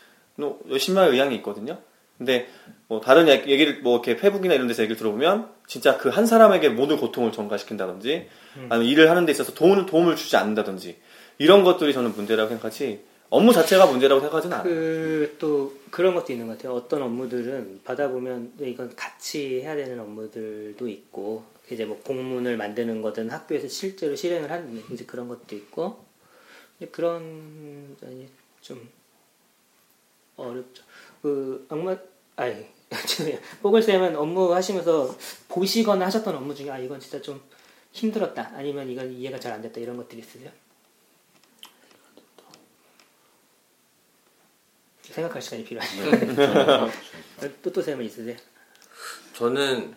[0.69, 1.79] 열심히 할 의향이 있거든요.
[2.19, 2.47] 근데
[2.87, 6.69] 뭐 다른 얘- 얘기를 뭐 이렇게 페북이나 이런 데서 얘기를 들어보면 진짜 그 한 사람에게
[6.69, 8.29] 모든 고통을 전가시킨다든지
[8.69, 10.97] 아니면 일을 하는 데 있어서 도움을 도움을 주지 않는다든지
[11.39, 14.73] 이런 것들이 저는 문제라고 생각하지 업무 자체가 문제라고 생각하지는 않아요.
[14.75, 16.75] 그 또 그런 것도 있는 것 같아요.
[16.75, 23.31] 어떤 업무들은 받아보면 네, 이건 같이 해야 되는 업무들도 있고 이제 뭐 공문을 만드는 거든
[23.31, 26.05] 학교에서 실제로 실행을 하는 이제 그런 것도 있고
[26.93, 27.97] 그런
[28.61, 28.89] 좀
[30.37, 30.83] 어렵죠.
[31.23, 31.97] 그 악마
[32.37, 32.67] 아니
[33.07, 33.39] 죄송해요.
[33.63, 35.17] 뽀글 쌤은 업무 하시면서
[35.49, 37.41] 보시거나 하셨던 업무 중에 아 이건 진짜 좀
[37.93, 40.51] 힘들었다 아니면 이건 이해가 잘 안 됐다 이런 것들이 있으세요?
[45.03, 46.91] 생각할 시간이 필요하네요.
[47.63, 48.37] 또또 쌤은 있으세요?
[49.35, 49.95] 저는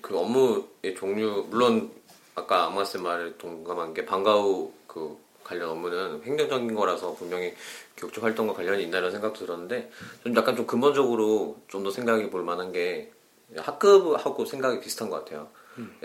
[0.00, 1.90] 그 업무의 종류 물론
[2.34, 5.18] 아까 아마쌤 말에 동감한 게 방과후 그
[5.50, 7.52] 관련 업무는 행정적인 거라서 분명히
[7.96, 9.90] 교육적 활동과 관련이 있다는 생각도 들었는데
[10.22, 13.10] 좀 약간 좀 근본적으로 좀 더 생각해 볼 만한 게
[13.56, 15.48] 학급하고 생각이 비슷한 것 같아요.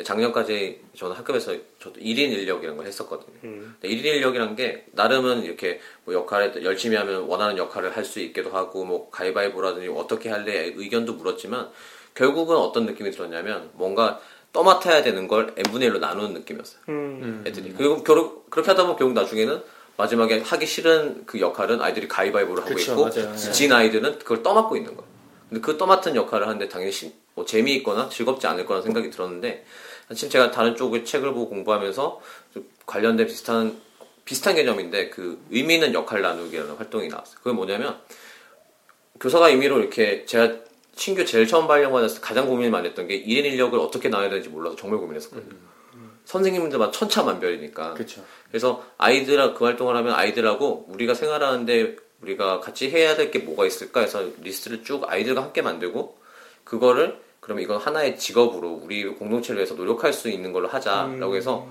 [0.04, 3.36] 작년까지 저는 학급에서 저도 1인 인력이라는 걸 했었거든요.
[3.44, 3.76] 음.
[3.82, 8.52] 근데 1인 인력이란 게 나름은 이렇게 뭐 역할에 열심히 하면 원하는 역할을 할 수 있기도
[8.52, 11.70] 하고 뭐 가위바위보라든지 어떻게 할래 의견도 물었지만
[12.14, 14.22] 결국은 어떤 느낌이 들었냐면 뭔가
[14.56, 16.80] 떠맡아야 되는 걸 n분의 1로 나누는 느낌이었어요.
[16.88, 17.44] 음.
[17.46, 17.74] 애들이.
[17.78, 19.62] 그리고 결국 그렇게 하다 보면 결국 나중에는
[19.98, 23.36] 마지막에 하기 싫은 그 역할은 아이들이 가위바위보를 하고 그쵸, 있고 맞아요.
[23.36, 25.10] 진 아이들은 그걸 떠맡고 있는 거예요.
[25.50, 29.66] 근데 그 떠맡은 역할을 하는데 당연히 시- 뭐 재미있거나 즐겁지 않을 거라는 생각이 들었는데
[30.08, 32.22] 사실 제가 다른 쪽의 책을 보고 공부하면서
[32.54, 33.78] 좀 관련된 비슷한
[34.24, 37.36] 비슷한 개념인데 그 의미 있는 역할 나누기라는 활동이 나왔어요.
[37.44, 37.98] 그게 뭐냐면
[39.20, 40.56] 교사가 임의로 이렇게 제가
[40.96, 44.50] 신규 제일 처음 발령받았을 때 가장 고민을 많이 했던 게 1인 인력을 어떻게 나눠야 되는지
[44.50, 45.56] 몰라서 정말 고민했었거든요.
[46.26, 47.94] 선생님들만 천차만별이니까.
[47.94, 48.24] 그렇죠.
[48.50, 54.00] 그래서 아이들 그 활동을 하면 아이들하고 우리가 생활하는데 우리가 같이 해야 될 게 뭐가 있을까
[54.02, 56.18] 해서 리스트를 쭉 아이들과 함께 만들고
[56.64, 61.68] 그거를 그러면 이건 하나의 직업으로 우리 공동체를 위해서 노력할 수 있는 걸로 하자라고 해서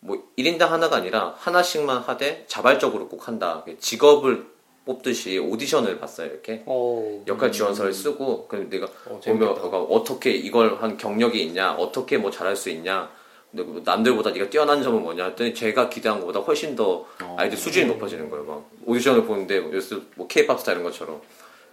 [0.00, 3.64] 뭐 1인당 하나가 아니라 하나씩만 하되 자발적으로 꼭 한다.
[3.78, 4.46] 직업을
[4.84, 6.62] 뽑듯이 오디션을 봤어요, 이렇게.
[6.66, 7.22] 오.
[7.26, 9.48] 역할 지원서를 쓰고 그럼 내가 어, 보면.
[9.48, 13.10] 어, 어떻게 이걸 한 경력이 있냐 어떻게 뭐 잘할 수 있냐
[13.50, 17.04] 근데 뭐 남들보다 네가 뛰어난 점은 뭐냐 했더니 제가 기대한 것보다 훨씬 더
[17.36, 21.20] 아이들 수준이 높아지는 거예요 막 오디션을 보는데 뭐 요새 뭐 K-pop 스타 이런 것처럼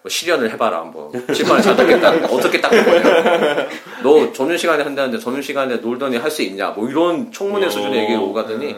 [0.04, 3.68] 뭐 실현을 해봐라 한번 실판을 잘 닦겠다 어떻게 닦을 거냐
[4.04, 8.20] 너 점심 시간에 한다는데 점심 시간에 놀더니 할 수 있냐 뭐 이런 청문회 수준의 얘기가
[8.22, 8.76] 오가더니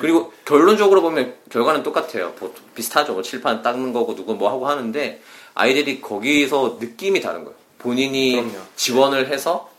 [0.00, 2.32] 그리고 결론적으로 보면 결과는 똑같아요.
[2.40, 3.12] 뭐 비슷하죠.
[3.12, 5.20] 뭐 칠판 닦는 거고 누구 뭐 하고 하는데
[5.54, 7.56] 아이들이 거기서 느낌이 다른 거예요.
[7.78, 8.50] 본인이 그럼요.
[8.74, 9.70] 지원을 해서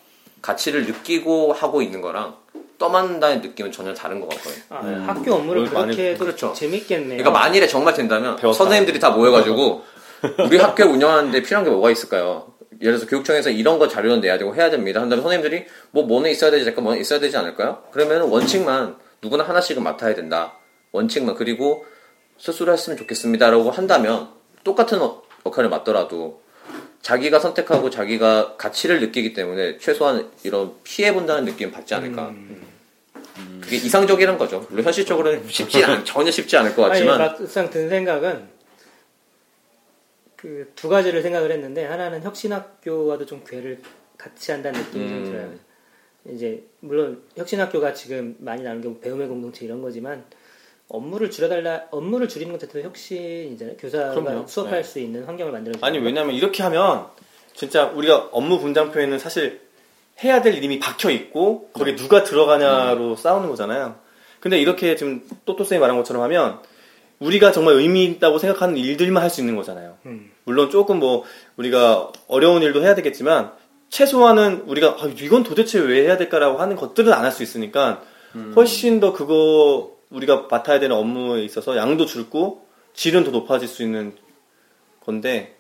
[0.42, 2.36] 가치를 느끼고 하고 있는 거랑
[2.78, 4.64] 떠만다는 느낌은 전혀 다른 것 같거든요.
[4.70, 6.54] 아, 학교 업무를 많이- 그렇게 해도 그렇죠.
[6.54, 7.18] 재밌겠네요.
[7.18, 8.58] 그러니까 만일에 정말 된다면 배웠다.
[8.58, 9.84] 선생님들이 다 모여가지고
[10.46, 12.54] 우리 학교 운영하는데 필요한 게 뭐가 있을까요?
[12.82, 15.02] 예를 들어서 교육청에서 이런 거 자료는 내야 되고 해야 됩니다.
[15.02, 17.84] 한다면 선생님들이 뭐 뭐는 있어야 되지 잠깐 뭐는 있어야 되지 않을까요?
[17.92, 20.54] 그러면 원칙만 누구나 하나씩은 맡아야 된다.
[20.92, 21.86] 원칙만 그리고
[22.38, 24.30] 스스로 했으면 좋겠습니다라고 한다면
[24.64, 26.42] 똑같은 어- 역할을 맡더라도
[27.02, 32.34] 자기가 선택하고 자기가 가치를 느끼기 때문에 최소한 이런 피해 본다는 느낌 받지 않을까.
[33.62, 34.66] 그게 이상적이란 거죠.
[34.70, 38.48] 물론 현실적으로는 쉽지 않, 전혀 쉽지 않을 것 아니, 같지만 막상 든 생각은
[40.42, 43.82] 그 두 가지를 생각을 했는데 하나는 혁신학교와도 좀 괴를
[44.18, 45.26] 같이 한다는 느낌이 좀 음.
[45.26, 45.54] 들어요.
[46.34, 50.24] 이제 물론 혁신학교가 지금 많이 나오는 게 배움의 공동체 이런 거지만
[50.88, 53.78] 업무를 줄여달라 업무를 줄이는 것 자체도 혁신이잖아요.
[53.78, 54.48] 교사가 그럼요.
[54.48, 54.84] 수업할 네.
[54.84, 57.08] 수 있는 환경을 만들어 아니 왜냐면 이렇게 하면
[57.54, 59.62] 진짜 우리가 업무 분장표에는 사실
[60.24, 64.00] 해야 될 이름이 박혀 있고 거기에 누가 들어가냐로 싸우는 거잖아요.
[64.40, 66.62] 근데 이렇게 지금 또또 쌤이 말한 것처럼 하면
[67.20, 69.98] 우리가 정말 의미 있다고 생각하는 일들만 할 수 있는 거잖아요.
[70.06, 70.32] 음.
[70.46, 71.24] 물론 조금 뭐
[71.58, 73.52] 우리가 어려운 일도 해야 되겠지만
[73.90, 78.02] 최소한은 우리가 아, 이건 도대체 왜 해야 될까라고 하는 것들은 안 할 수 있으니까
[78.56, 84.14] 훨씬 더 그거 우리가 맡아야 되는 업무에 있어서 양도 줄고 질은 더 높아질 수 있는
[85.04, 85.56] 건데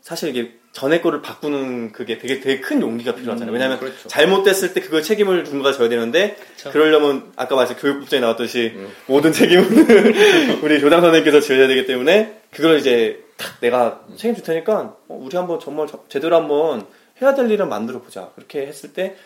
[0.00, 3.52] 사실 이게 전에 거를 바꾸는 그게 되게 되게 큰 용기가 필요하잖아요.
[3.52, 4.08] 왜냐하면 그렇죠.
[4.08, 6.70] 잘못됐을 때 그걸 책임을 누군가 져야 되는데 그쵸.
[6.70, 8.72] 그러려면 아까 말씀 교육국장에 나왔듯이
[9.06, 9.66] 모든 책임은
[10.64, 15.60] 우리 교장 선생님께서 져야 되기 때문에 그걸 이제 탁 내가 책임질 테니까 어, 우리 한번
[15.60, 16.86] 정말 저- 제대로 한번
[17.20, 18.30] 해야 될 일을 만들어 보자.
[18.34, 19.16] 그렇게 했을 때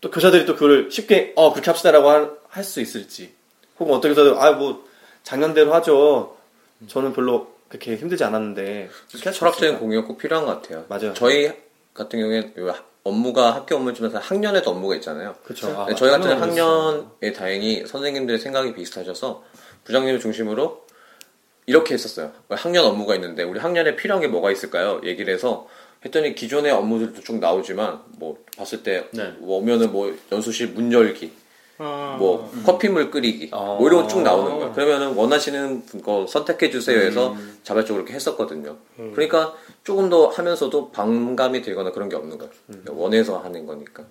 [0.00, 2.10] 또 교사들이 또 그걸 쉽게 어 그렇게 합시다라고
[2.50, 3.32] 할 수 있을지
[3.80, 4.84] 혹은 어떤 교사들 아뭐
[5.22, 6.36] 작년대로 하죠.
[6.88, 8.90] 저는 별로 그렇게 힘들지 않았는데
[9.32, 9.78] 철학적인?
[9.78, 10.84] 공유가 꼭 필요한 것 같아요.
[10.88, 11.14] 맞아요.
[11.14, 11.52] 저희
[11.92, 15.34] 같은 경우에 요 업무가 학교 업무지만 학년에도 업무가 있잖아요.
[15.44, 15.68] 그렇죠.
[15.68, 16.40] 아, 근데 저희 같은.
[16.40, 19.44] 학년에 다행히 선생님들의 생각이 비슷하셔서
[19.84, 20.84] 부장님을 중심으로
[21.66, 22.32] 이렇게 했었어요.
[22.50, 25.00] 학년 업무가 있는데 우리 학년에 필요한 게 뭐가 있을까요?
[25.04, 25.68] 얘기를 해서
[26.04, 29.34] 했더니 기존의 업무들도 쭉 나오지만 뭐 봤을 때 네.
[29.40, 31.32] 오면은 뭐 연수실 문 열기,
[31.78, 33.76] 어, 뭐 커피물 끓이기 어.
[33.78, 34.72] 뭐 이런 거 쭉 나오는 거예요.
[34.72, 37.58] 그러면은 원하시는 거 선택해 주세요 해서 음.
[37.62, 38.76] 자발적으로 이렇게 했었거든요.
[38.96, 42.52] 그러니까 조금 더 하면서도 반감이 들거나 그런 게 없는 거예요.
[42.70, 42.84] 음.
[42.88, 44.04] 원해서 하는 거니까.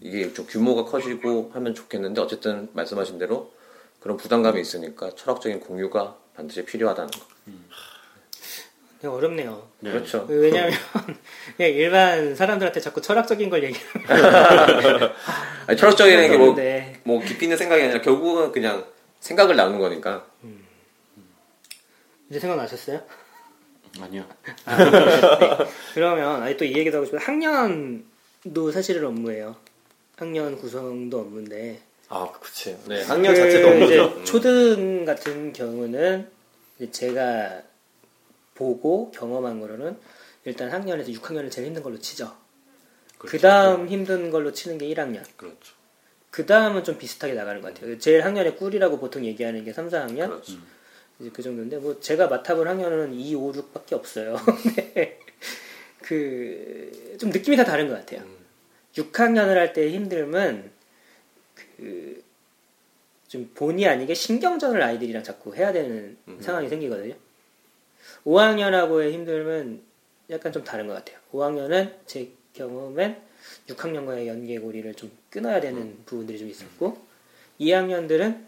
[0.00, 3.50] 이게 좀 규모가 커지고 하면 좋겠는데 어쨌든 말씀하신 대로
[4.00, 7.20] 그런 부담감이 있으니까 철학적인 공유가 반드시 필요하다는 거.
[9.10, 9.68] 어렵네요.
[9.80, 10.26] 그렇죠.
[10.28, 10.72] 왜냐하면
[11.56, 15.12] 그냥 일반 사람들한테 자꾸 철학적인 걸 얘기하면
[15.66, 17.00] 아니, 철학적인 게뭐 네.
[17.04, 18.84] 뭐 깊이 있는 생각이 아니라 결국은 그냥
[19.20, 20.26] 생각을 나누는 거니까.
[22.30, 23.00] 이제 생각나셨어요?
[24.00, 24.24] 아니요.
[25.94, 27.20] 그러면 아니 또 이 얘기도 하고 싶어요.
[27.22, 29.56] 학년도 사실은 업무예요.
[30.16, 32.76] 학년 구성도 업무인데 아 그치.
[32.86, 33.94] 네 학년 그 자체도 업무죠.
[34.16, 36.28] 이제 초등 같은 경우는
[36.78, 37.62] 이제 제가
[38.56, 39.96] 보고 경험한 거로는
[40.44, 42.36] 일단 학년에서 6학년을 제일 힘든 걸로 치죠.
[43.18, 45.22] 그 다음 힘든 걸로 치는 게 1학년.
[45.36, 45.74] 그렇죠.
[46.30, 47.98] 그 다음은 좀 비슷하게 나가는 것 같아요.
[47.98, 50.28] 제일 학년의 꿀이라고 보통 얘기하는 게 3, 4학년.
[50.28, 50.52] 그렇죠.
[51.20, 54.36] 이제 그 정도인데 뭐 제가 맡아본 학년은 2, 5, 6밖에 없어요.
[54.62, 55.18] 근데
[56.02, 58.22] 그 좀 느낌이 다 다른 것 같아요.
[58.94, 60.70] 6학년을 할 때 힘듦은
[61.54, 62.26] 그
[63.28, 67.14] 좀 본의 아니게 신경전을 아이들이랑 자꾸 해야 되는 상황이 생기거든요.
[68.26, 69.80] 5학년하고의 힘듦은
[70.30, 71.18] 약간 좀 다른 것 같아요.
[71.32, 73.16] 5학년은 제 경험엔
[73.68, 76.98] 6학년과의 연계고리를 좀 끊어야 되는 부분들이 좀 있었고
[77.60, 78.46] 2학년들은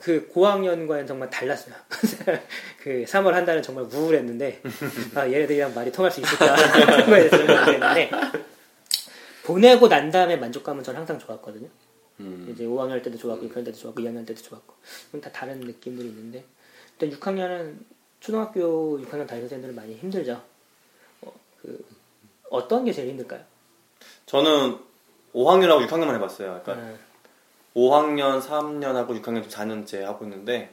[0.00, 1.74] 그 고학년과는 정말 달랐어요.
[2.82, 4.62] 그 3월 한 달은 정말 우울했는데
[5.14, 6.56] 아 얘네들이랑 말이 통할 수 있을까
[7.04, 8.10] 그거에 대해서 좀 우울했는데
[9.44, 11.68] 보내고 난 다음에 만족감은 저는 항상 좋았거든요.
[12.20, 12.48] 음.
[12.50, 14.74] 이제 5학년 때도 좋았고 6학년 때도 좋았고 2학년 때도 좋았고
[15.20, 16.44] 다 다른 느낌들이 있는데
[16.98, 17.76] 일단 6학년은
[18.22, 20.40] 초등학교 6학년 담임 선생님들은 많이 힘들죠.
[21.22, 21.84] 어, 그
[22.50, 23.40] 어떤 게 제일 힘들까요?
[24.26, 24.78] 저는
[25.34, 26.60] 5학년하고 6학년만 해봤어요.
[26.62, 26.94] 그러니까 아,
[27.74, 30.70] 5학년, 3학년하고 6학년 좀 4년째 하고 있는데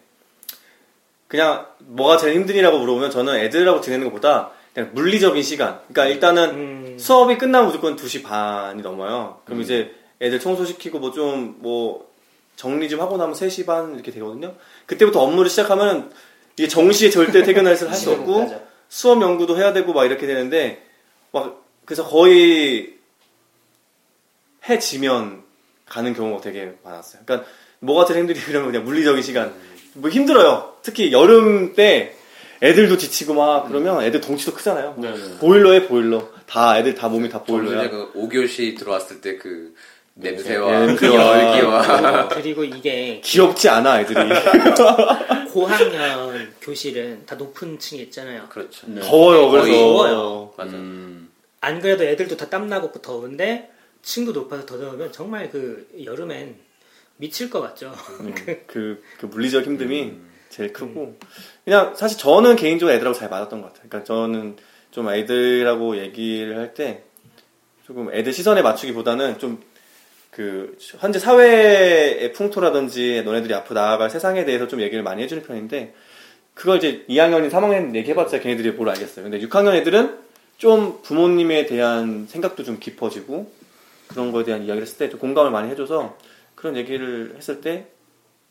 [1.28, 5.80] 그냥 뭐가 제일 힘드니라고 물어보면 저는 애들하고 지내는 것보다 그냥 물리적인 시간.
[5.88, 9.42] 그러니까 일단은 음, 수업이 끝나면 무조건 2시 반이 넘어요.
[9.46, 12.10] 그럼 이제 애들 청소시키고 뭐좀뭐
[12.56, 14.54] 정리 좀 하고 나면 3시 반 이렇게 되거든요.
[14.86, 16.12] 그때부터 업무를 시작하면
[16.60, 18.60] 이게 정시에 절대 퇴근할 수할 수 없고 맞아.
[18.90, 20.84] 수업 연구도 해야 되고 막 이렇게 되는데
[21.32, 22.96] 막 그래서 거의
[24.68, 25.44] 해 지면
[25.86, 27.22] 가는 경우가 되게 많았어요.
[27.26, 27.50] 그러니까
[27.80, 29.54] 뭐가 제일 힘들이냐면 그냥 물리적인 시간.
[29.94, 30.76] 뭐 힘들어요.
[30.84, 32.14] 특히 여름 때
[32.62, 34.96] 애들도 지치고 막 그러면 애들 덩치도 크잖아요.
[34.98, 35.38] 네, 네.
[35.40, 36.28] 보일러에 보일러.
[36.46, 37.90] 다 애들 다 몸이 다 보일러야.
[37.90, 39.74] 그 5교시 들어왔을 때그
[40.16, 41.54] 네, 냄새와 그 냄새와.
[41.54, 44.20] 열기와 그리고 이게 귀엽지 않아 애들이.
[45.68, 48.48] 고학년 교실은 다 높은 층에 있잖아요.
[48.50, 48.88] 그렇죠.
[48.88, 49.02] 네.
[49.02, 49.50] 더워요.
[49.50, 50.54] 그래서 더워요.
[50.58, 50.72] 맞아.
[50.72, 51.30] 음.
[51.62, 56.56] 안 그래도 애들도 다 땀나고 더운데 층도 높아서 더 더우면 정말 그 여름엔
[57.18, 57.94] 미칠 것 같죠.
[58.68, 60.18] 그, 그 물리적 힘듦이
[60.50, 61.18] 제일 크고
[61.66, 63.90] 그냥 사실 저는 개인적으로 애들하고 잘 맞았던 것 같아요.
[63.90, 64.58] 그러니까 저는
[64.92, 67.04] 좀 애들하고 얘기를 할 때
[67.86, 69.60] 조금 애들 시선에 맞추기보다는 좀
[70.32, 75.94] 그 현재 사회의 풍토라든지 너네들이 앞으로 나아갈 세상에 대해서 좀 얘기를 많이 해주는 편인데
[76.54, 79.24] 그걸 이제 2학년이 3학년 얘기해봤자 걔네들이 뭘 알겠어요.
[79.30, 80.20] 근데 6학년 애들은
[80.58, 83.52] 좀 부모님에 대한 생각도 좀 깊어지고
[84.08, 86.18] 그런 거에 대한 이야기를 했을 때 좀 공감을 많이 해줘서
[86.56, 87.88] 그런 얘기를 했을 때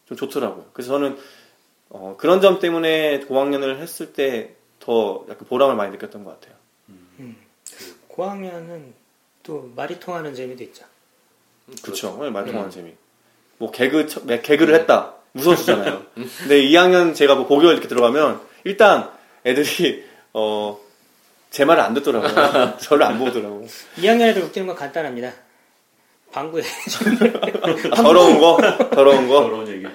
[0.06, 0.70] 좀 좋더라고요.
[0.72, 1.18] 그래서 저는
[1.90, 6.56] 어, 그런 점 때문에 고학년을 했을 때 더 약간 보람을 많이 느꼈던 것 같아요.
[8.08, 8.94] 고학년은
[9.42, 10.86] 또 말이 통하는 재미도 있죠.
[11.82, 12.12] 그렇죠.
[12.30, 12.92] 말 통하는 재미.
[13.58, 15.14] 뭐 개그 쳐- 매- 개그를 했다.
[15.32, 16.02] 무서워지잖아요.
[16.14, 19.10] 근데 2학년 제가 뭐 고교 이렇게 들어가면 일단
[19.44, 20.78] 애들이 어,
[21.50, 22.76] 제 말을 안 듣더라고요.
[22.78, 23.66] 저를 안 보더라고.
[23.96, 25.32] 2학년 애들 웃기는 건 간단합니다.
[26.32, 26.62] 방구에
[27.94, 28.58] 더러운 거,
[28.90, 29.44] 더러운 거.
[29.44, 29.86] 그런 얘기.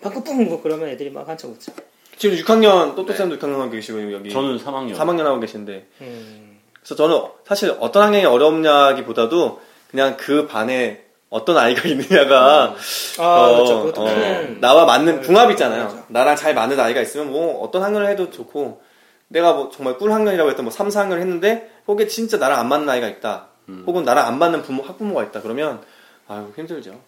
[0.00, 1.72] 방구 뿡뭐 그러면 애들이 막 한참 웃죠.
[2.16, 4.94] 지금 6학년 또또쌤도 6학년 하고 계시고 여기 저는 3학년.
[4.96, 9.60] 3학년 하고 계신데 음, 그래서 저는 사실 어떤 학년이 어렵냐기보다도
[9.90, 12.76] 그냥 그 반에 어떤 아이가 있느냐가
[13.18, 13.80] 아 어, 그렇죠.
[13.84, 15.52] 그것도 어, 큰 나와 맞는 붕합 맞아.
[15.52, 16.04] 있잖아요.
[16.08, 18.82] 나랑 잘 맞는 아이가 있으면 뭐 어떤 학년을 해도 좋고
[19.28, 22.88] 내가 뭐 정말 꿀 학년이라고 했던 뭐 3, 4학년 했는데 혹에 진짜 나랑 안 맞는
[22.88, 23.48] 아이가 있다.
[23.86, 25.40] 혹은 나랑 안 맞는 부모 학부모가 있다.
[25.40, 25.80] 그러면
[26.28, 27.00] 아유 힘들죠.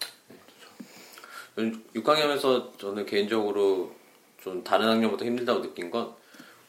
[1.55, 3.91] 6학년에서 저는 개인적으로
[4.41, 6.13] 좀 다른 학년보다 힘들다고 느낀 건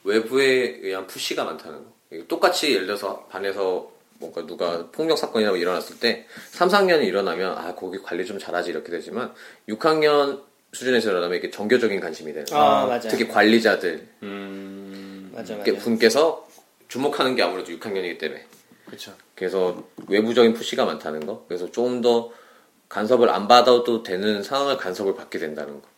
[0.04, 1.96] 외부에 의한 푸시가 많다는 거.
[2.28, 7.74] 똑같이 예를 들어서 반에서 뭔가 누가 폭력 사건이나 뭐 일어났을 때 3, 4학년이 일어나면 아
[7.74, 9.32] 거기 관리 좀 잘하지 이렇게 되지만
[9.68, 10.42] 6학년
[10.72, 12.46] 수준에서 일어나면 이게 정교적인 관심이 되는.
[12.52, 13.08] 아 맞아.
[13.08, 15.30] 특히 관리자들 음.
[15.34, 15.72] 맞아 맞아.
[15.74, 16.46] 분께서
[16.88, 18.46] 주목하는 게 아무래도 6학년이기 때문에
[18.86, 19.12] 그렇죠.
[19.34, 21.44] 그래서 외부적인 푸시가 많다는 거.
[21.48, 22.30] 그래서 조금 더
[22.88, 25.88] 간섭을 안 받아도 되는 상황을 간섭을 받게 된다는 거.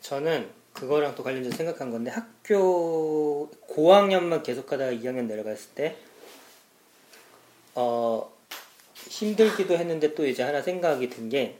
[0.00, 5.96] 저는 그거랑 또 관련돼서 생각한 건데 학교 고학년만 계속하다가 2학년 내려갔을 때
[7.74, 8.30] 어,
[9.08, 11.56] 힘들기도 했는데 또 이제 하나 생각이 든 게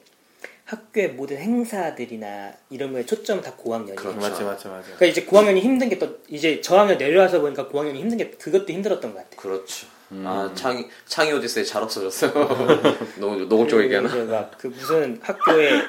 [0.64, 3.96] 학교의 모든 행사들이나 이런 거에 초점 다 고학년이에요.
[3.96, 4.18] 그렇죠.
[4.20, 4.84] 맞죠, 맞죠, 맞죠.
[4.94, 9.12] 그러니까 이제 고학년이 힘든 게 또 이제 저학년 내려와서 보니까 고학년이 힘든 게 그것도 힘들었던
[9.12, 9.40] 것 같아요.
[9.40, 9.86] 그렇죠.
[10.24, 12.32] 아 창이 창이 오디세이 잘 없어졌어요.
[13.18, 14.08] 너무 노골적으로 얘기하나?
[14.10, 15.82] 그, 막, 그 무슨 학교의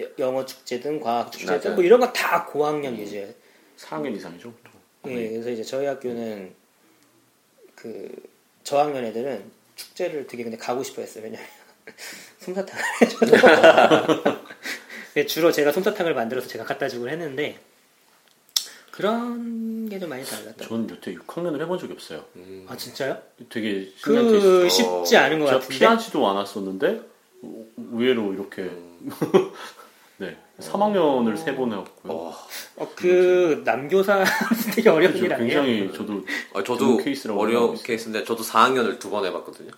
[0.00, 1.74] 여- 영어 축제든 과학 축제든 맞아요.
[1.76, 3.34] 뭐 이런 거 다 고학년 이제
[3.78, 4.52] 4학년 이상이죠.
[5.06, 6.54] 예, 그래서 이제 저희 학교는
[7.74, 8.10] 그
[8.64, 9.44] 저학년 애들은
[9.76, 11.24] 축제를 되게 근데 가고 싶어 했어요.
[11.24, 11.46] 왜냐면
[12.40, 14.40] 솜사탕을 해줘서
[15.14, 17.58] 네, 주로 제가 솜사탕을 만들어서 제가 갖다 주곤 했는데
[18.90, 20.66] 그런 게 좀 많이 달랐다.
[20.66, 22.24] 저는 여태 6학년을 해본 적이 없어요.
[22.68, 23.20] 아 진짜요?
[23.50, 23.92] 되게.
[24.02, 25.74] 그 쉽지 않은 것 같은데.
[25.78, 27.00] 피하지도 않았었는데
[27.42, 28.70] 우- 의외로 이렇게
[30.18, 32.12] 네 3학년을 세 번 해왔고요.
[32.12, 32.34] 어,
[32.76, 34.24] 어, 그 남교사
[34.74, 35.62] 되게 어려운 일 아니에요?
[35.62, 36.24] 굉장히 저도
[36.54, 37.84] 아, 저도 좋은 케이스라고 생각하고 어려운 있어요.
[37.86, 39.70] 케이스인데 저도 4학년을 두 번 해봤거든요.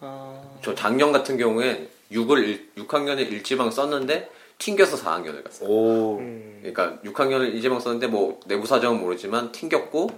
[0.00, 5.68] 어, 저 작년 같은 경우엔 6을 6학년에 일지방 썼는데 튕겨서 4학년을 갔어요.
[5.68, 6.18] 오.
[6.18, 6.58] 음.
[6.60, 10.10] 그러니까 6학년을 이재명 썼는데 뭐 내부 사정은 모르지만 튕겼고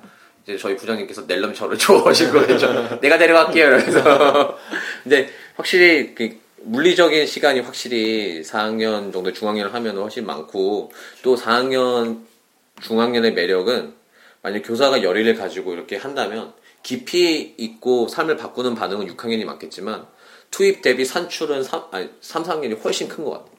[0.42, 2.98] 이제 저희 부장님께서 낼름 저를 좋아하신 거죠.
[3.00, 3.66] 내가 데려갈게요.
[3.66, 4.56] 이러면서.
[5.02, 10.90] 근데 확실히 그 물리적인 시간이 확실히 4학년 정도 중학년을 하면 훨씬 많고
[11.22, 12.24] 또 4학년
[12.82, 13.94] 중학년의 매력은
[14.42, 16.52] 만약 교사가 열의를 가지고 이렇게 한다면
[16.82, 20.06] 깊이 있고 삶을 바꾸는 반응은 6학년이 많겠지만
[20.50, 23.56] 투입 대비 산출은 3, 아니, 3, 4학년이 훨씬 큰 것 같아요.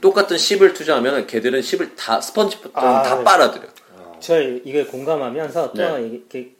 [0.00, 3.24] 똑같은 10을 투자하면 걔들은 10을 다 스펀지부터 아, 다 네.
[3.24, 3.64] 빨아들여.
[4.20, 6.06] 저 이걸 공감하면서 또 네.
[6.28, 6.54] 이게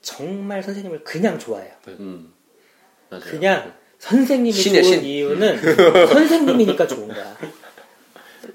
[0.00, 1.72] 정말 선생님을 그냥 좋아해요.
[1.88, 2.32] 음.
[3.10, 3.24] 맞아요.
[3.24, 5.04] 그냥 선생님이 신이야, 좋은 신.
[5.04, 5.76] 이유는
[6.08, 7.36] 선생님이니까 좋은 거야.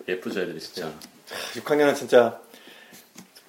[0.08, 0.92] 예쁘죠 애들이 진짜.
[1.56, 2.40] 6학년은 진짜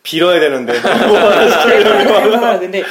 [0.02, 2.82] 빌어야 되는데 아, 근데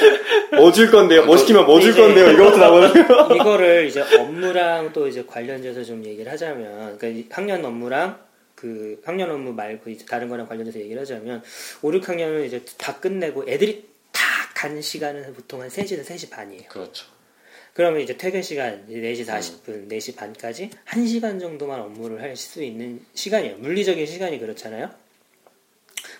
[0.52, 1.24] 뭐 줄 건데요?
[1.24, 2.30] 뭐 시키면 뭐 줄 건데요?
[2.32, 3.04] 이것도 나거든요.
[3.34, 8.18] 이거를 이제 업무랑 또 이제 관련돼서 좀 얘기를 하자면, 그러니까 이 학년 업무랑
[8.54, 11.42] 그 학년 업무 말고 이제 다른 거랑 관련돼서 얘기를 하자면,
[11.82, 14.24] 5, 6학년은 이제 다 끝내고 애들이 다
[14.56, 16.62] 간 시간은 보통 한 3시에서 3시 반이에요.
[16.70, 17.04] 그렇죠.
[17.76, 23.00] 그러면 이제 퇴근 시간 이제 4시 40분, 4시 반까지 1시간 정도만 업무를 할 수 있는
[23.12, 23.58] 시간이에요.
[23.58, 24.90] 물리적인 시간이 그렇잖아요.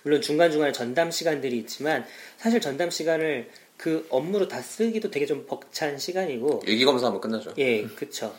[0.03, 2.05] 물론 중간중간에 전담 시간들이 있지만
[2.37, 3.49] 사실 전담 시간을
[3.79, 7.55] 그 업무로 다 쓰기도 되게 좀 벅찬 시간이고 일기 검사하면 끝나죠.
[7.57, 8.35] 예, 그쵸.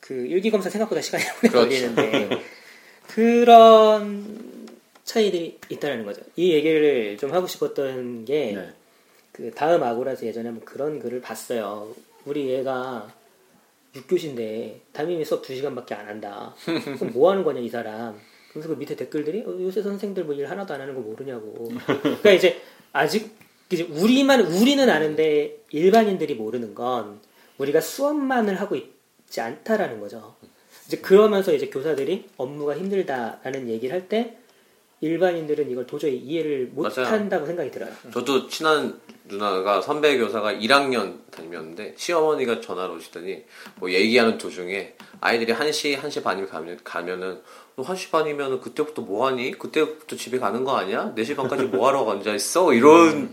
[0.00, 1.58] 그 일기 검사 생각보다 시간이 오래 그렇죠.
[1.58, 2.42] 걸리는데
[3.08, 4.66] 그런
[5.04, 6.22] 차이들이 있다는 거죠.
[6.36, 8.68] 이 얘기를 좀 하고 싶었던 게 네.
[9.32, 11.94] 그 다음 아고라에서 예전에 한번 그런 글을 봤어요.
[12.24, 13.08] 우리 얘가
[13.94, 16.54] 6교시인데 담임이 수업 2시간밖에 안 한다.
[16.64, 18.18] 그럼 뭐 하는 거냐 이 사람.
[18.50, 21.68] 그래서 그 밑에 댓글들이 어, 요새 선생들 뭐 일 하나도 안 하는 거 모르냐고.
[21.86, 22.60] 그러니까 이제
[22.92, 23.36] 아직
[23.70, 27.20] 이제 우리만 우리는 아는데 일반인들이 모르는 건
[27.58, 30.34] 우리가 수업만을 하고 있지 않다라는 거죠.
[30.86, 34.36] 이제 그러면서 이제 교사들이 업무가 힘들다라는 얘기를 할 때
[35.04, 37.10] 일반인들은 이걸 도저히 이해를 못 맞아요.
[37.10, 37.92] 한다고 생각이 들어요.
[38.12, 43.44] 저도 친한 누나가 선배 교사가 1학년 다니었는데 시어머니가 전화로 오시더니
[43.76, 47.40] 뭐 얘기하는 도중에 아이들이 1시, 1시 반이면 가면, 가면은
[47.76, 49.50] 너 1시 반이면 그때부터 뭐 하니?
[49.52, 51.12] 그때부터 집에 가는 거 아니야?
[51.16, 52.72] 4시 반까지 뭐 하러 앉아있어?
[52.72, 53.30] 이런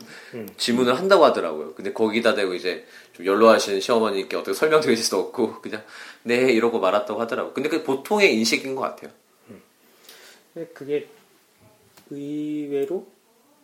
[0.57, 1.73] 질문을 한다고 하더라고요.
[1.75, 5.83] 근데 거기다 대고 이제 좀 연로하신 시어머니께 어떻게 설명드릴 수 없고 그냥
[6.23, 7.53] 네 이러고 말았다고 하더라고요.
[7.53, 9.11] 근데 그게 보통의 인식인 것 같아요.
[10.53, 11.07] 근데 그게
[12.11, 13.07] 의외로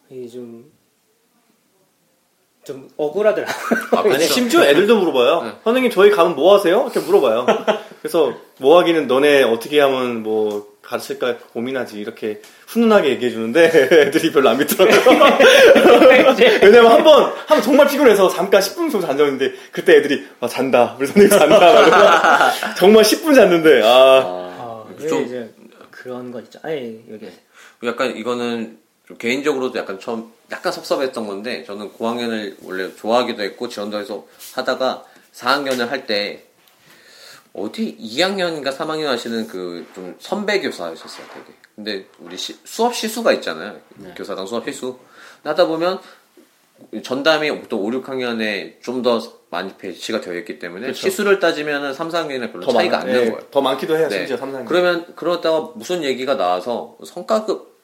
[0.09, 0.71] 이게 좀,
[2.63, 3.55] 좀 억울하더라고요.
[3.91, 4.33] 아, 아니 그렇죠.
[4.33, 5.43] 심지어 애들도 물어봐요.
[5.43, 5.51] 네.
[5.63, 6.81] 선생님 저희 가면 뭐 하세요?
[6.83, 7.45] 이렇게 물어봐요.
[8.01, 13.65] 그래서 뭐 하기는 너네 어떻게 하면 뭐 가르칠까 고민하지 이렇게 훈훈하게 얘기해 주는데
[14.07, 15.37] 애들이 별로 안 믿더라고요.
[16.63, 20.95] 왜냐면 한 번 한 번 정말 피곤해서 잠깐 10분 정도 잔적인데 그때 애들이 아 잔다
[20.97, 25.53] 우리 선생님 잔다 정말 10분 잤는데 아 어, 좀- 이제
[25.91, 26.59] 그런 거 있죠.
[26.63, 27.27] 아니, 여기.
[27.83, 33.99] 약간 이거는 좀 개인적으로도 약간 처음 약간 섭섭했던 건데 저는 고학년을 원래 좋아하기도 했고 지원도
[33.99, 36.43] 해서 하다가 4학년을 할 때
[37.53, 41.45] 어디 2학년인가 3학년 하시는 그 좀 선배 교사였었어요 되게.
[41.75, 43.79] 근데 우리 시- 수업 시수가 있잖아요.
[44.15, 44.97] 교사당 수업 시수.
[45.43, 45.99] 하다 보면
[47.03, 49.19] 전담이 보통 5, 6학년에 좀 더
[49.49, 53.31] 많이 배치가 되어 있기 때문에 시수를 따지면은 3, 4학년에 별로 차이가 안 많- 나는 네,
[53.31, 54.17] 거예요 더 많기도 해요 네.
[54.19, 57.77] 심지어 3, 4학년 그러면 그러다가 무슨 얘기가 나와서 성과급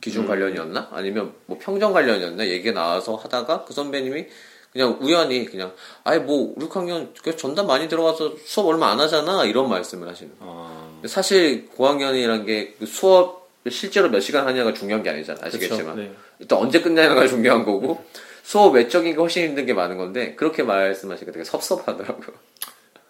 [0.00, 0.88] 기준 관련이었나?
[0.92, 2.46] 아니면 뭐 평점 관련이었나?
[2.46, 4.26] 얘기가 나와서 하다가 그 선배님이
[4.72, 5.72] 그냥 우연히 그냥
[6.04, 10.52] 아예 뭐 6학년 그 전담 많이 들어가서 수업 얼마 안 하잖아 이런 말씀을 하시는 거예요.
[10.54, 16.12] 어, 사실 고학년이란 게그 수업 실제로 몇 시간 하냐가 중요한 게 아니잖아 아시겠지만 그쵸, 네.
[16.40, 18.04] 일단 언제 끝나냐가 중요한 거고
[18.46, 22.28] 수업 외적인 게 훨씬 힘든 게 많은 건데 그렇게 말씀하시니까 되게 섭섭하더라고요.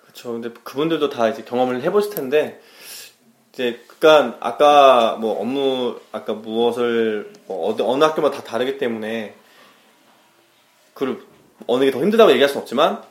[0.00, 0.32] 그렇죠.
[0.32, 2.58] 근데 그분들도 다 이제 경험을 해보실 텐데
[3.52, 9.34] 이제 그러니까 아까 뭐 업무 아까 무엇을 뭐 어느, 어느 학교마다 다 다르기 때문에
[10.94, 11.28] 그
[11.66, 13.02] 어느 게 더 힘들다고 얘기할 수는 없지만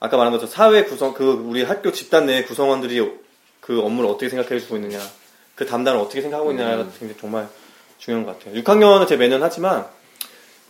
[0.00, 3.06] 아까 말한 것처럼 사회 구성 그 우리 학교 집단 내 구성원들이
[3.60, 4.98] 그 업무를 어떻게 생각해 주고 있느냐
[5.54, 7.46] 그 담당을 어떻게 생각하고 있느냐가 굉장히 정말
[7.98, 8.62] 중요한 것 같아요.
[8.62, 9.86] 6학년은 제 매년 하지만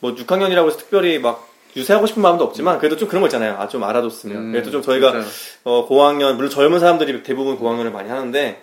[0.01, 3.57] 뭐 6학년이라고 해서 특별히 막 유세하고 싶은 마음도 없지만 그래도 좀 그런 거 있잖아요.
[3.59, 5.31] 아 좀 알아뒀으면 음, 그래도 좀 저희가 진짜요.
[5.65, 8.63] 어, 고학년, 물론 젊은 사람들이 대부분 고학년을 많이 하는데,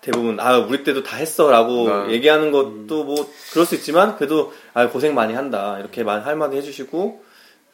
[0.00, 2.12] 대부분, 아, 우리 때도 다 했어, 라고 네.
[2.12, 5.78] 얘기하는 것도 뭐, 그럴 수 있지만, 그래도, 아, 고생 많이 한다.
[5.80, 7.24] 이렇게 말, 한마디 해주시고,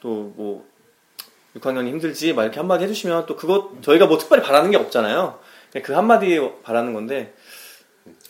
[0.01, 0.65] 또 뭐,
[1.57, 5.39] 6학년이 힘들지, 막 이렇게 한마디 해주시면, 또 그것, 저희가 뭐 특별히 바라는 게 없잖아요.
[5.71, 7.35] 그냥 그 한마디 바라는 건데,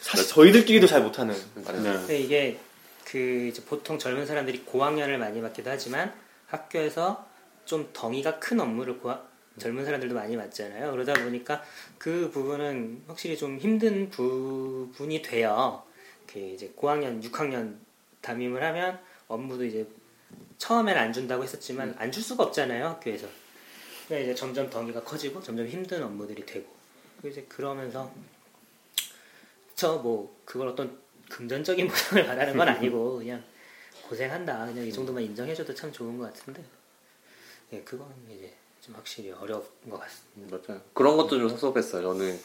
[0.00, 1.34] 사실 저희들끼리도 잘 못하는.
[1.54, 1.62] 네.
[1.64, 2.58] 근데 이게
[3.12, 3.18] 그
[3.50, 6.14] 이제 보통 젊은 사람들이 고학년을 많이 받기도 하지만
[6.46, 7.28] 학교에서
[7.66, 9.22] 좀 덩이가 큰 업무를 고하,
[9.58, 10.90] 젊은 사람들도 많이 맞잖아요.
[10.92, 11.62] 그러다 보니까
[11.98, 15.82] 그 부분은 확실히 좀 힘든 부분이 돼요.
[16.26, 17.76] 그 이제 고학년, 6학년
[18.22, 18.98] 담임을 하면
[19.28, 19.86] 업무도 이제
[20.56, 23.26] 처음엔 안 준다고 했었지만 안 줄 수가 없잖아요 학교에서.
[24.06, 26.66] 그러니까 이제 점점 덩이가 커지고 점점 힘든 업무들이 되고
[27.24, 28.10] 이제 그러면서
[29.74, 30.98] 저 뭐 그걸 어떤
[31.32, 33.42] 금전적인 보상을 바라는 건 아니고 그냥
[34.08, 36.62] 고생한다 그냥 이 정도만 인정해줘도 참 좋은 것 같은데
[37.72, 40.58] 예 그건 이제 좀 확실히 어려운 것 같습니다.
[40.66, 40.80] 맞아요.
[40.92, 42.02] 그런 것도 좀 섭섭했어요.
[42.02, 42.38] 저는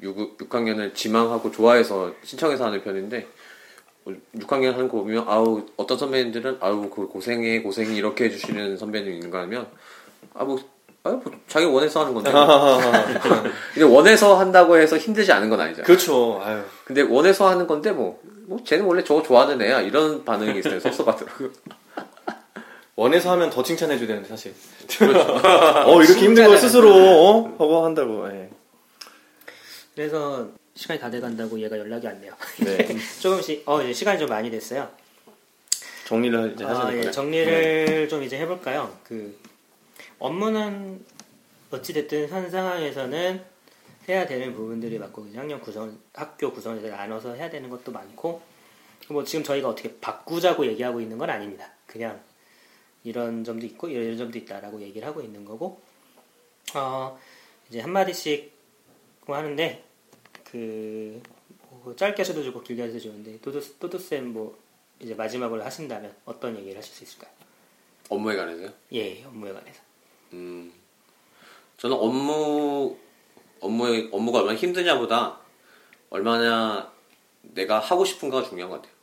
[0.00, 3.26] 6, 6학년을 지망하고 좋아해서 신청해서 하는 편인데
[4.06, 9.42] 6학년 하는 거 보면 아우 어떤 선배님들은 아우 그 고생해 고생이 이렇게 해주시는 선배님 있는가
[9.42, 9.68] 하면
[10.32, 10.58] 아뭐
[11.02, 12.30] 아유 뭐 자기 원해서 하는 건데
[13.72, 15.86] 근데 원해서 한다고 해서 힘들지 않은 건 아니잖아요.
[15.86, 16.40] 그렇죠.
[16.44, 16.62] 아유.
[16.84, 20.80] 근데 원해서 하는 건데 뭐, 뭐 쟤는 원래 저거 좋아하는 애야 이런 반응이 있어요.
[20.80, 21.50] 섭섭하더라고요.
[22.96, 24.54] 원해서 하면 더 칭찬해줘야 되는데 사실.
[25.86, 27.44] 어 이렇게 힘든 걸 스스로 어?
[27.58, 28.28] 하고 한다고.
[28.30, 28.50] 예.
[29.94, 32.32] 그래서 시간이 다 돼간다고 얘가 연락이 왔네요.
[32.58, 32.88] 네.
[33.20, 34.88] 조금씩 어 이제 시간이 좀 많이 됐어요.
[36.06, 37.10] 정리를 이제 하셔야 아, 될 예.
[37.10, 38.94] 정리를 좀 이제 해볼까요?
[39.04, 39.34] 그
[40.20, 41.04] 업무는
[41.70, 43.44] 어찌됐든 현 상황에서는
[44.08, 48.40] 해야 되는 부분들이 많고 학년 구성, 학교 구성에서 나눠서 해야 되는 것도 많고
[49.08, 51.72] 뭐 지금 저희가 어떻게 바꾸자고 얘기하고 있는 건 아닙니다.
[51.86, 52.20] 그냥
[53.02, 55.80] 이런 점도 있고 이런 점도 있다라고 얘기를 하고 있는 거고
[56.74, 57.18] 어
[57.68, 58.52] 이제 한 마디씩
[59.26, 59.84] 뭐 하는데
[60.44, 61.20] 그
[61.82, 64.58] 뭐 짧게 하셔도 좋고 길게 하셔도 좋은데 또도 또도쌤 뭐
[64.98, 67.30] 이제 마지막으로 하신다면 어떤 얘기를 하실 수 있을까요?
[68.08, 68.70] 업무에 관해서요?
[68.92, 69.80] 예, 업무에 관해서.
[70.32, 70.72] 음,
[71.78, 72.96] 저는 업무,
[73.60, 75.38] 업무의, 업무가 얼마나 힘드냐보다
[76.10, 76.90] 얼마나
[77.42, 78.94] 내가 하고 싶은가가 중요한 것 같아요.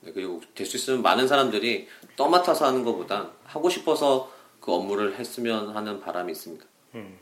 [0.00, 5.74] 네, 그리고 될 수 있으면 많은 사람들이 떠맡아서 하는 것보다 하고 싶어서 그 업무를 했으면
[5.74, 6.64] 하는 바람이 있습니다.
[6.94, 7.18] 음,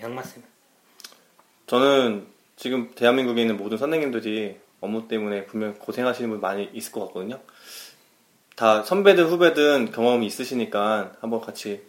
[0.00, 0.48] 양맞습니다.
[1.66, 2.26] 저는
[2.56, 7.40] 지금 대한민국에 있는 모든 선생님들이 업무 때문에 분명 고생하시는 분 많이 있을 것 같거든요.
[8.56, 11.82] 다 선배든 후배든 경험이 있으시니까 한번 같이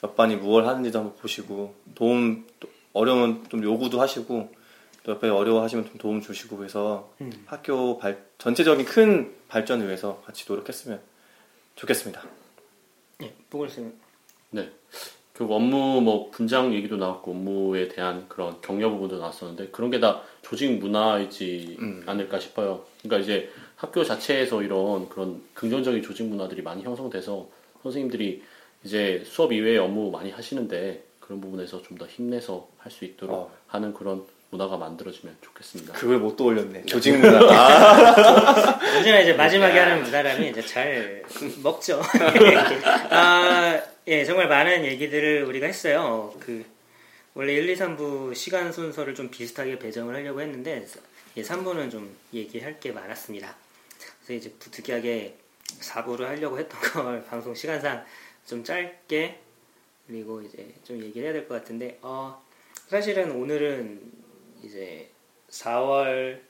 [0.00, 4.52] 몇 반이 무얼 하는지도 한번 보시고 도움 또 어려우면 좀 요구도 하시고
[5.02, 7.12] 또 옆에 어려워하시면 좀 도움 주시고 해서
[7.46, 11.00] 학교 발, 전체적인 큰 발전을 위해서 같이 노력했으면
[11.76, 12.22] 좋겠습니다.
[13.22, 13.92] 예, 보글쌤.
[14.50, 14.70] 네.
[15.34, 20.22] 결국 업무 뭐 분장 얘기도 나왔고 업무에 대한 그런 격려 부분도 나왔었는데 그런 게 다
[20.42, 22.02] 조직 문화이지 음.
[22.06, 22.84] 않을까 싶어요.
[23.02, 27.48] 그러니까 이제 학교 자체에서 이런 그런 긍정적인 조직 문화들이 많이 형성돼서
[27.82, 28.42] 선생님들이
[28.84, 33.52] 이제 수업 이외에 업무 많이 하시는데 그런 부분에서 좀 더 힘내서 할 수 있도록 어.
[33.66, 35.92] 하는 그런 문화가 만들어지면 좋겠습니다.
[35.92, 36.86] 그걸 못 떠올렸네.
[36.86, 37.38] 조직 문화.
[37.52, 41.22] 아, 언제나 이제 마지막에 하는 사람이 이제 잘
[41.62, 42.00] 먹죠.
[43.10, 46.34] 아, 예, 정말 많은 얘기들을 우리가 했어요.
[46.40, 46.64] 그,
[47.34, 50.86] 원래 1, 2, 3부 시간 순서를 좀 비슷하게 배정을 하려고 했는데,
[51.36, 53.54] 예, 3부는 좀 얘기할 게 많았습니다.
[54.24, 55.36] 그래서 이제 부득이하게
[55.80, 58.02] 4부를 하려고 했던 걸 방송 시간상
[58.48, 59.38] 좀 짧게,
[60.08, 62.42] 그리고 이제 좀 얘기를 해야 될 것 같은데, 어,
[62.88, 64.00] 사실은 오늘은
[64.62, 65.10] 이제
[65.50, 66.40] 4월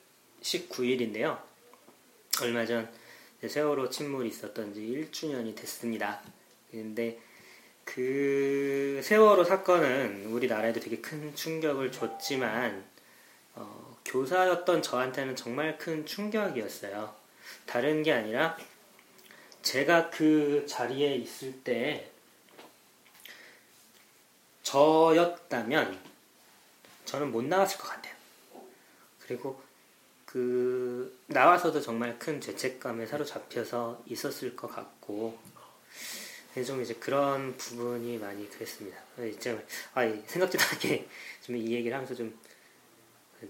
[0.40, 1.42] 19일인데요.
[2.40, 2.88] 얼마 전
[3.44, 6.22] 세월호 침몰이 있었던 지 1주년이 됐습니다.
[6.70, 7.18] 근데
[7.84, 12.84] 그 세월호 사건은 우리나라에도 되게 큰 충격을 줬지만
[13.56, 17.12] 어, 교사였던 저한테는 정말 큰 충격이었어요.
[17.66, 18.56] 다른 게 아니라
[19.68, 22.10] 제가 그 자리에 있을 때
[24.62, 26.00] 저였다면
[27.04, 28.14] 저는 못 나왔을 것 같아요.
[29.20, 29.60] 그리고
[30.24, 35.38] 그 나와서도 정말 큰 죄책감에 사로잡혀서 있었을 것 같고
[36.66, 38.98] 좀 이제 그런 부분이 많이 그랬습니다.
[39.18, 39.62] 이제
[39.92, 41.06] 아 생각지도 않게
[41.44, 42.38] 좀 이 얘기를 하면서 좀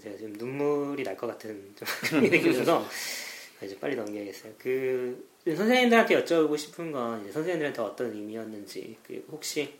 [0.03, 1.87] 제가 좀 눈물이 날 것 같은 좀
[2.23, 2.85] 느낌이 들어서
[3.63, 4.53] 이제 빨리 넘겨야겠어요.
[4.57, 9.73] 그 선생님들한테 여쭤보고 싶은 건 선생님들한테 어떤 의미였는지 그리고 혹시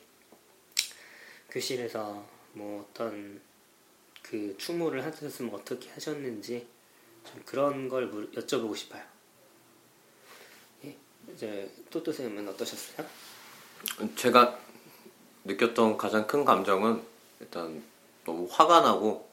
[1.49, 3.41] 교실에서 뭐 어떤
[4.21, 6.67] 그 추모를 하셨으면 어떻게 하셨는지
[7.25, 9.01] 좀 그런 걸 물- 여쭤보고 싶어요.
[10.85, 10.95] 예,
[11.33, 13.07] 이제 또또 쌤은 어떠셨어요?
[14.15, 14.59] 제가
[15.43, 17.01] 느꼈던 가장 큰 감정은
[17.39, 17.83] 일단
[18.25, 19.27] 너무 화가 나고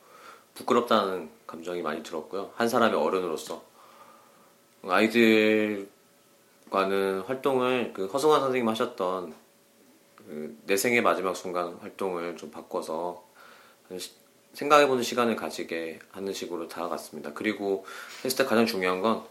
[0.55, 2.53] 부끄럽다는 감정이 많이 들었고요.
[2.57, 3.63] 한 사람의 어른으로서
[4.83, 5.89] 아이들
[6.71, 9.35] 과는 활동을 그 허승환 선생님 하셨던
[10.29, 13.25] 그 내 생의 마지막 순간 활동을 좀 바꿔서
[13.97, 14.11] 시-
[14.55, 17.33] 생각해보는 시간을 가지게 하는 식으로 다가갔습니다.
[17.35, 17.87] 그리고
[18.25, 19.23] 했을 때 가장 중요한 건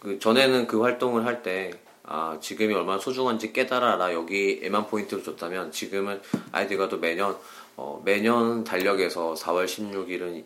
[0.00, 1.70] 그 전에는 그 활동을 할 때
[2.02, 6.20] 아, 지금이 얼마나 소중한지 깨달아라 여기에만 포인트를 줬다면 지금은
[6.52, 7.38] 아이들과 도 매년
[7.76, 10.44] 어, 매년 달력에서 4월 16일은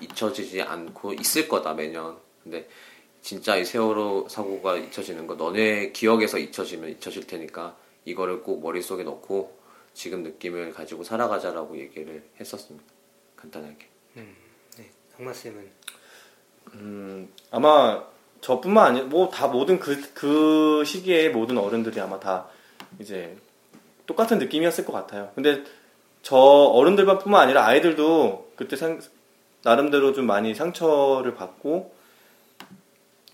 [0.00, 2.16] 잊혀지지 않고 있을 거다 매년.
[2.42, 2.66] 근데
[3.26, 9.58] 진짜 이 세월호 사고가 잊혀지는 거 너네 기억에서 잊혀지면 잊혀질 테니까 이거를 꼭 머릿속에 넣고
[9.94, 12.86] 지금 느낌을 가지고 살아가자라고 얘기를 했었습니다.
[13.34, 13.88] 간단하게.
[14.14, 15.68] 네, 강마 쌤은
[16.74, 18.04] 음, 아마
[18.42, 22.46] 저뿐만 아니라 뭐 다 모든 그, 그 시기에 모든 어른들이 아마 다
[23.00, 23.36] 이제
[24.06, 25.32] 똑같은 느낌이었을 것 같아요.
[25.34, 25.64] 근데
[26.22, 29.00] 저 어른들뿐만 아니라 아이들도 그때 상,
[29.64, 31.95] 나름대로 좀 많이 상처를 받고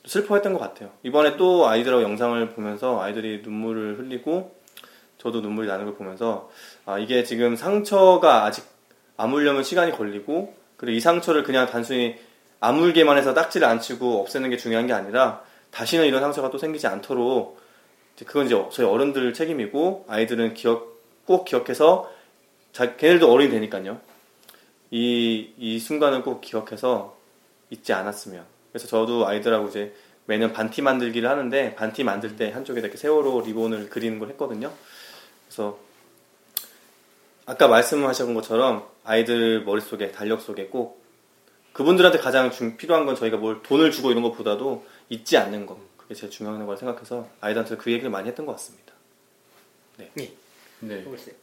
[0.05, 0.91] 슬퍼했던 것 같아요.
[1.03, 4.55] 이번에 또 아이들하고 영상을 보면서 아이들이 눈물을 흘리고
[5.19, 6.51] 저도 눈물이 나는 걸 보면서
[6.85, 8.65] 아 이게 지금 상처가 아직
[9.17, 12.17] 아물려면 시간이 걸리고 그리고 이 상처를 그냥 단순히
[12.59, 16.87] 아물게만 해서 딱지를 안 치고 없애는 게 중요한 게 아니라 다시는 이런 상처가 또 생기지
[16.87, 17.61] 않도록
[18.27, 22.11] 그건 이제 저희 어른들 책임이고 아이들은 기억 꼭 기억해서
[22.73, 24.01] 자, 걔네들도 어른이 되니까요.
[24.91, 27.17] 이, 이 순간을 꼭 기억해서
[27.71, 28.45] 잊지 않았으면.
[28.73, 29.95] 그래서 저도 아이들하고 이제
[30.25, 34.73] 매년 반티 만들기를 하는데 반티 만들 때 한쪽에 이렇게 세월호 리본을 그리는 걸 했거든요.
[35.47, 35.79] 그래서
[37.45, 41.03] 아까 말씀하신 것처럼 아이들 머릿속에 달력 속에 꼭
[41.73, 46.15] 그분들한테 가장 중- 필요한 건 저희가 뭘 돈을 주고 이런 것보다도 잊지 않는 거 그게
[46.15, 48.93] 제일 중요한 거라고 생각해서 아이들한테 그 얘기를 많이 했던 것 같습니다.
[49.97, 50.11] 네.
[51.01, 51.35] 해보세요.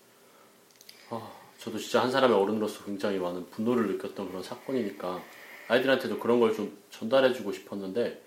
[1.10, 5.22] 아, 저도 진짜 한 사람의 어른으로서 굉장히 많은 분노를 느꼈던 그런 사건이니까
[5.70, 8.22] 아이들한테도 그런 걸 좀 전달해주고 싶었는데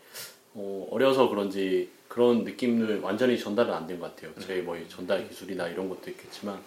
[0.55, 4.33] 어, 어려서 그런지 그런 느낌을 완전히 전달은 안 된 것 같아요.
[4.47, 6.59] 제 뭐 전달 기술이나 이런 것도 있겠지만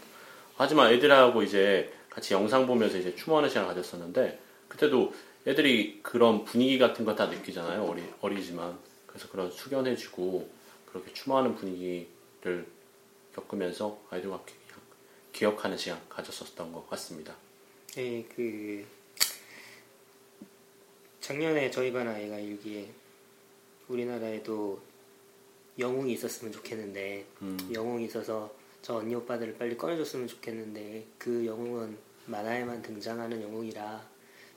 [0.58, 5.14] 하지만 애들하고 이제 같이 영상 보면서 이제 추모하는 시간을 가졌었는데 그때도
[5.48, 7.84] 애들이 그런 분위기 같은 거 다 느끼잖아요.
[7.84, 10.50] 어리, 어리지만 그래서 그런 숙연해지고
[10.90, 12.66] 그렇게 추모하는 분위기를
[13.36, 14.42] 겪으면서 아이들과
[15.34, 17.36] 기억하는 시간 가졌었던 것 같습니다.
[17.96, 18.86] 네, 그
[21.26, 22.88] 작년에 저희 반 아이가 일기에
[23.88, 24.80] 우리나라에도
[25.80, 27.58] 영웅이 있었으면 좋겠는데 음.
[27.74, 28.54] 영웅이 있어서
[28.84, 31.98] 저 언니 오빠들을 빨리 꺼내줬으면 좋겠는데 그 영웅은
[32.28, 34.08] 만화에만 등장하는 영웅이라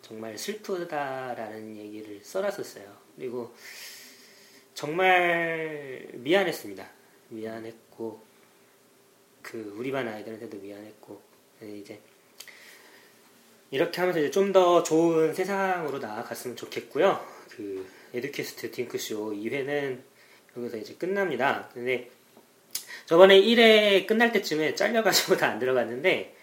[0.03, 2.95] 정말 슬프다라는 얘기를 써놨었어요.
[3.16, 3.55] 그리고
[4.75, 6.87] 정말 미안했습니다.
[7.31, 8.23] 미안했고
[9.41, 11.19] 그 우리 반 아이들한테도 미안했고
[11.61, 11.99] 네, 이제
[13.71, 17.25] 이렇게 하면서 이제 좀 더 좋은 세상으로 나아갔으면 좋겠고요.
[17.51, 19.99] 그 에듀캐스트 딩크쇼 2회는
[20.57, 21.69] 여기서 이제 끝납니다.
[21.75, 22.11] 근데
[23.07, 26.35] 저번에 1회 끝날 때쯤에 잘려가지고 다 안 들어갔는데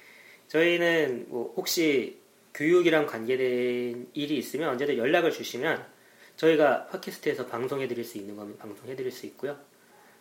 [0.49, 2.19] 저희는 뭐 혹시
[2.53, 5.83] 교육이랑 관계된 일이 있으면 언제든 연락을 주시면
[6.37, 9.57] 저희가 팟캐스트에서 방송해 드릴 수 있는 거면 방송해 드릴 수 있고요.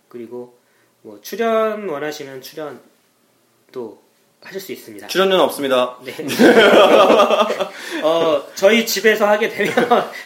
[0.08, 0.58] 그리고
[1.02, 4.02] 뭐 출연 원하시면 출연도
[4.44, 5.06] 하실 수 있습니다.
[5.08, 5.98] 출연료는 없습니다.
[6.04, 6.14] 네.
[8.04, 9.72] 어, 저희 집에서 하게 되면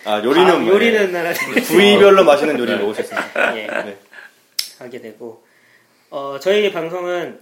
[0.05, 1.07] 아 요리는 아, 뭐, 요리는 예.
[1.07, 1.33] 나라
[1.67, 3.57] 부위별로 맛있는 요리 먹을 수 있습니다.
[3.57, 3.99] 예, 네.
[4.81, 5.45] 하게 되고
[6.11, 7.41] 어, 저희 방송은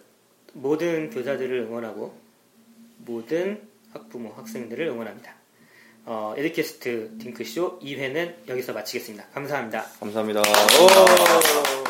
[0.52, 2.14] 모든 교사들을 응원하고
[2.98, 3.60] 모든
[3.92, 5.34] 학부모 학생들을 응원합니다.
[6.04, 9.26] 어, 에듀캐스트 딩크쇼 2회는 여기서 마치겠습니다.
[9.34, 9.86] 감사합니다.
[9.98, 10.40] 감사합니다.
[10.40, 11.86] 오!